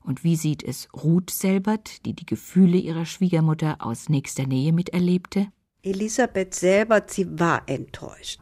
Und 0.00 0.24
wie 0.24 0.36
sieht 0.36 0.62
es 0.62 0.88
Ruth 0.94 1.30
Selbert, 1.30 2.04
die 2.04 2.14
die 2.14 2.26
Gefühle 2.26 2.76
ihrer 2.78 3.06
Schwiegermutter 3.06 3.76
aus 3.80 4.08
nächster 4.08 4.46
Nähe 4.46 4.72
miterlebte? 4.72 5.48
Elisabeth 5.82 6.54
Selbert, 6.54 7.10
sie 7.10 7.38
war 7.38 7.62
enttäuscht. 7.66 8.40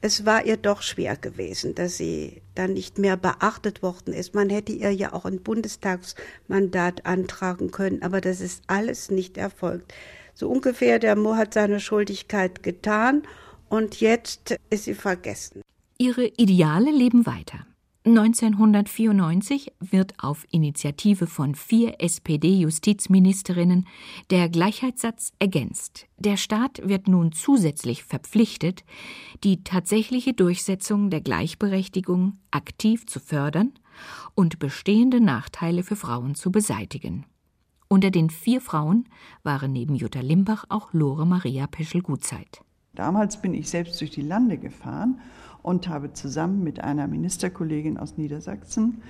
Es 0.00 0.24
war 0.24 0.44
ihr 0.44 0.56
doch 0.56 0.82
schwer 0.82 1.16
gewesen, 1.16 1.74
dass 1.74 1.96
sie 1.96 2.40
dann 2.54 2.72
nicht 2.72 2.98
mehr 2.98 3.16
beachtet 3.16 3.82
worden 3.82 4.14
ist. 4.14 4.32
Man 4.32 4.48
hätte 4.48 4.70
ihr 4.70 4.92
ja 4.92 5.12
auch 5.12 5.24
ein 5.24 5.42
Bundestagsmandat 5.42 7.04
antragen 7.04 7.72
können, 7.72 8.02
aber 8.02 8.20
das 8.20 8.40
ist 8.40 8.62
alles 8.68 9.10
nicht 9.10 9.36
erfolgt. 9.36 9.92
So 10.38 10.48
ungefähr, 10.48 11.00
der 11.00 11.16
Mo 11.16 11.34
hat 11.34 11.54
seine 11.54 11.80
Schuldigkeit 11.80 12.62
getan 12.62 13.24
und 13.68 14.00
jetzt 14.00 14.54
ist 14.70 14.84
sie 14.84 14.94
vergessen. 14.94 15.62
Ihre 15.98 16.26
Ideale 16.26 16.92
leben 16.92 17.26
weiter. 17.26 17.66
1994 18.04 19.72
wird 19.80 20.14
auf 20.18 20.46
Initiative 20.52 21.26
von 21.26 21.56
vier 21.56 22.00
SPD-Justizministerinnen 22.00 23.88
der 24.30 24.48
Gleichheitssatz 24.48 25.32
ergänzt. 25.40 26.06
Der 26.18 26.36
Staat 26.36 26.88
wird 26.88 27.08
nun 27.08 27.32
zusätzlich 27.32 28.04
verpflichtet, 28.04 28.84
die 29.42 29.64
tatsächliche 29.64 30.34
Durchsetzung 30.34 31.10
der 31.10 31.20
Gleichberechtigung 31.20 32.34
aktiv 32.52 33.06
zu 33.06 33.18
fördern 33.18 33.72
und 34.36 34.60
bestehende 34.60 35.20
Nachteile 35.20 35.82
für 35.82 35.96
Frauen 35.96 36.36
zu 36.36 36.52
beseitigen. 36.52 37.26
Unter 37.90 38.10
den 38.10 38.28
vier 38.28 38.60
Frauen 38.60 39.06
waren 39.44 39.72
neben 39.72 39.94
Jutta 39.94 40.20
Limbach 40.20 40.66
auch 40.68 40.92
Lore 40.92 41.26
Maria 41.26 41.66
Peschel-Gutzeit. 41.66 42.60
Damals 42.94 43.40
bin 43.40 43.54
ich 43.54 43.70
selbst 43.70 43.98
durch 44.02 44.10
die 44.10 44.20
Lande 44.20 44.58
gefahren 44.58 45.18
und 45.62 45.88
habe 45.88 46.12
zusammen 46.12 46.62
mit 46.62 46.80
einer 46.80 47.06
Ministerkollegin 47.06 47.96
aus 47.96 48.18
Niedersachsen 48.18 49.02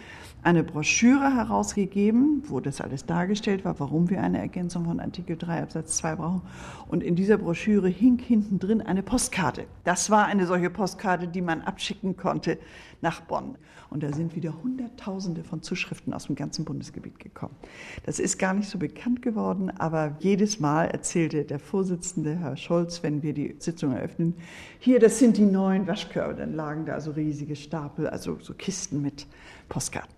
eine 0.42 0.62
Broschüre 0.62 1.34
herausgegeben, 1.34 2.44
wo 2.46 2.60
das 2.60 2.80
alles 2.80 3.04
dargestellt 3.04 3.64
war, 3.64 3.80
warum 3.80 4.10
wir 4.10 4.22
eine 4.22 4.38
Ergänzung 4.38 4.84
von 4.84 5.00
Artikel 5.00 5.36
3 5.36 5.62
Absatz 5.62 5.96
2 5.96 6.16
brauchen. 6.16 6.42
Und 6.86 7.02
in 7.02 7.16
dieser 7.16 7.38
Broschüre 7.38 7.88
hing 7.88 8.20
hinten 8.20 8.60
drin 8.60 8.80
eine 8.80 9.02
Postkarte. 9.02 9.64
Das 9.82 10.10
war 10.10 10.26
eine 10.26 10.46
solche 10.46 10.70
Postkarte, 10.70 11.26
die 11.26 11.42
man 11.42 11.62
abschicken 11.62 12.16
konnte 12.16 12.58
nach 13.00 13.20
Bonn. 13.20 13.56
Und 13.90 14.02
da 14.02 14.12
sind 14.12 14.36
wieder 14.36 14.62
Hunderttausende 14.62 15.44
von 15.44 15.62
Zuschriften 15.62 16.12
aus 16.12 16.26
dem 16.26 16.36
ganzen 16.36 16.64
Bundesgebiet 16.64 17.18
gekommen. 17.18 17.56
Das 18.04 18.18
ist 18.18 18.38
gar 18.38 18.52
nicht 18.52 18.68
so 18.68 18.78
bekannt 18.78 19.22
geworden, 19.22 19.70
aber 19.70 20.16
jedes 20.20 20.60
Mal 20.60 20.86
erzählte 20.86 21.44
der 21.44 21.58
Vorsitzende, 21.58 22.36
Herr 22.36 22.56
Scholz, 22.56 23.02
wenn 23.02 23.22
wir 23.22 23.32
die 23.32 23.56
Sitzung 23.58 23.92
eröffnen, 23.92 24.34
hier, 24.78 25.00
das 25.00 25.18
sind 25.18 25.36
die 25.36 25.46
neuen 25.46 25.86
Waschkörbe. 25.86 26.34
Dann 26.34 26.54
lagen 26.54 26.84
da 26.84 26.94
also 26.94 27.12
riesige 27.12 27.56
Stapel, 27.56 28.08
also 28.08 28.38
so 28.40 28.52
Kisten 28.54 29.00
mit 29.00 29.26
Postkarten. 29.68 30.17